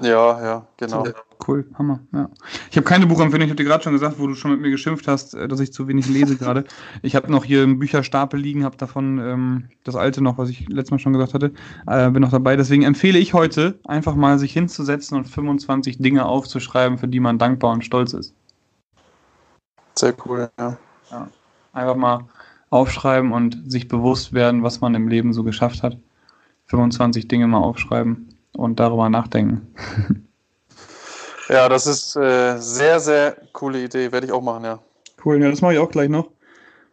Ja, 0.00 0.40
ja, 0.40 0.66
genau. 0.76 1.04
Cool, 1.50 1.66
Hammer. 1.76 1.98
Ja. 2.12 2.30
Ich 2.70 2.76
habe 2.76 2.84
keine 2.84 3.08
Buchempfehlung, 3.08 3.44
ich 3.44 3.50
habe 3.50 3.56
dir 3.56 3.68
gerade 3.68 3.82
schon 3.82 3.92
gesagt, 3.92 4.20
wo 4.20 4.28
du 4.28 4.36
schon 4.36 4.52
mit 4.52 4.60
mir 4.60 4.70
geschimpft 4.70 5.08
hast, 5.08 5.34
äh, 5.34 5.48
dass 5.48 5.58
ich 5.58 5.72
zu 5.72 5.88
wenig 5.88 6.08
lese 6.08 6.36
gerade. 6.36 6.64
Ich 7.02 7.16
habe 7.16 7.32
noch 7.32 7.44
hier 7.44 7.64
einen 7.64 7.80
Bücherstapel 7.80 8.38
liegen, 8.38 8.62
habe 8.64 8.76
davon 8.76 9.18
ähm, 9.18 9.64
das 9.82 9.96
alte 9.96 10.22
noch, 10.22 10.38
was 10.38 10.48
ich 10.48 10.68
letztes 10.68 10.92
Mal 10.92 10.98
schon 11.00 11.12
gesagt 11.12 11.34
hatte, 11.34 11.52
äh, 11.88 12.08
bin 12.10 12.22
noch 12.22 12.30
dabei. 12.30 12.54
Deswegen 12.54 12.84
empfehle 12.84 13.18
ich 13.18 13.34
heute 13.34 13.80
einfach 13.84 14.14
mal 14.14 14.38
sich 14.38 14.52
hinzusetzen 14.52 15.16
und 15.16 15.24
25 15.24 15.98
Dinge 15.98 16.24
aufzuschreiben, 16.24 16.98
für 16.98 17.08
die 17.08 17.18
man 17.18 17.38
dankbar 17.38 17.72
und 17.72 17.84
stolz 17.84 18.12
ist. 18.12 18.32
Sehr 19.96 20.14
cool, 20.24 20.50
ja. 20.56 20.78
ja. 21.10 21.28
Einfach 21.72 21.96
mal 21.96 22.28
aufschreiben 22.68 23.32
und 23.32 23.60
sich 23.66 23.88
bewusst 23.88 24.32
werden, 24.32 24.62
was 24.62 24.80
man 24.80 24.94
im 24.94 25.08
Leben 25.08 25.32
so 25.32 25.42
geschafft 25.42 25.82
hat. 25.82 25.96
25 26.66 27.26
Dinge 27.26 27.48
mal 27.48 27.58
aufschreiben 27.58 28.28
und 28.52 28.78
darüber 28.78 29.08
nachdenken. 29.08 29.66
Ja, 31.50 31.68
das 31.68 31.86
ist 31.86 32.16
äh, 32.16 32.58
sehr, 32.58 33.00
sehr 33.00 33.36
coole 33.52 33.82
Idee. 33.82 34.12
Werde 34.12 34.26
ich 34.26 34.32
auch 34.32 34.42
machen, 34.42 34.64
ja. 34.64 34.78
Cool, 35.24 35.42
ja, 35.42 35.50
das 35.50 35.60
mache 35.60 35.74
ich 35.74 35.78
auch 35.80 35.90
gleich 35.90 36.08
noch. 36.08 36.30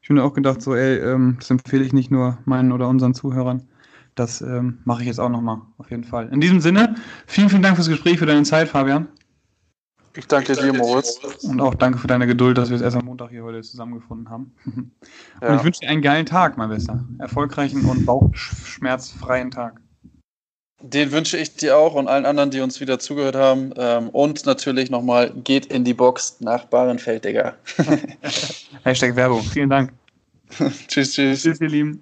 Ich 0.01 0.09
habe 0.09 0.19
mir 0.19 0.25
auch 0.25 0.33
gedacht, 0.33 0.61
so, 0.61 0.73
ey, 0.73 0.97
ähm, 0.97 1.35
das 1.39 1.49
empfehle 1.51 1.83
ich 1.83 1.93
nicht 1.93 2.09
nur 2.09 2.39
meinen 2.45 2.71
oder 2.71 2.87
unseren 2.87 3.13
Zuhörern. 3.13 3.67
Das 4.15 4.41
ähm, 4.41 4.79
mache 4.83 5.01
ich 5.01 5.07
jetzt 5.07 5.19
auch 5.19 5.29
nochmal, 5.29 5.61
auf 5.77 5.91
jeden 5.91 6.03
Fall. 6.03 6.29
In 6.29 6.41
diesem 6.41 6.59
Sinne, 6.59 6.95
vielen, 7.27 7.49
vielen 7.49 7.61
Dank 7.61 7.75
fürs 7.75 7.87
Gespräch, 7.87 8.17
für 8.17 8.25
deine 8.25 8.43
Zeit, 8.43 8.69
Fabian. 8.69 9.07
Ich 10.15 10.25
danke, 10.25 10.53
ich 10.53 10.57
danke 10.57 10.73
dir, 10.73 10.79
Moritz. 10.79 11.19
Und 11.43 11.61
auch 11.61 11.75
danke 11.75 11.99
für 11.99 12.07
deine 12.07 12.25
Geduld, 12.25 12.57
dass 12.57 12.69
wir 12.69 12.77
es 12.77 12.81
erst 12.81 12.97
am 12.97 13.05
Montag 13.05 13.29
hier 13.29 13.43
heute 13.43 13.61
zusammengefunden 13.61 14.29
haben. 14.31 14.55
Und 14.65 15.55
ich 15.55 15.63
wünsche 15.63 15.81
dir 15.81 15.89
einen 15.89 16.01
geilen 16.01 16.25
Tag, 16.25 16.57
mein 16.57 16.69
Bester. 16.69 17.05
Erfolgreichen 17.19 17.85
und 17.85 18.07
bauchschmerzfreien 18.07 19.51
Tag. 19.51 19.79
Den 20.79 21.11
wünsche 21.11 21.37
ich 21.37 21.55
dir 21.55 21.77
auch 21.77 21.95
und 21.95 22.07
allen 22.07 22.25
anderen, 22.25 22.51
die 22.51 22.61
uns 22.61 22.79
wieder 22.79 22.99
zugehört 22.99 23.35
haben. 23.35 23.73
Ähm, 23.77 24.09
und 24.09 24.45
natürlich 24.45 24.91
nochmal, 24.91 25.31
geht 25.31 25.65
in 25.67 25.83
die 25.83 25.95
Box 25.95 26.37
nach 26.39 26.65
Bahrenfeld, 26.65 27.25
Digga. 27.25 27.55
Hashtag 28.83 29.15
Werbung. 29.15 29.41
Vielen 29.41 29.69
Dank. 29.69 29.91
tschüss, 30.87 31.13
tschüss. 31.13 31.41
Tschüss, 31.41 31.61
ihr 31.61 31.69
Lieben. 31.69 32.01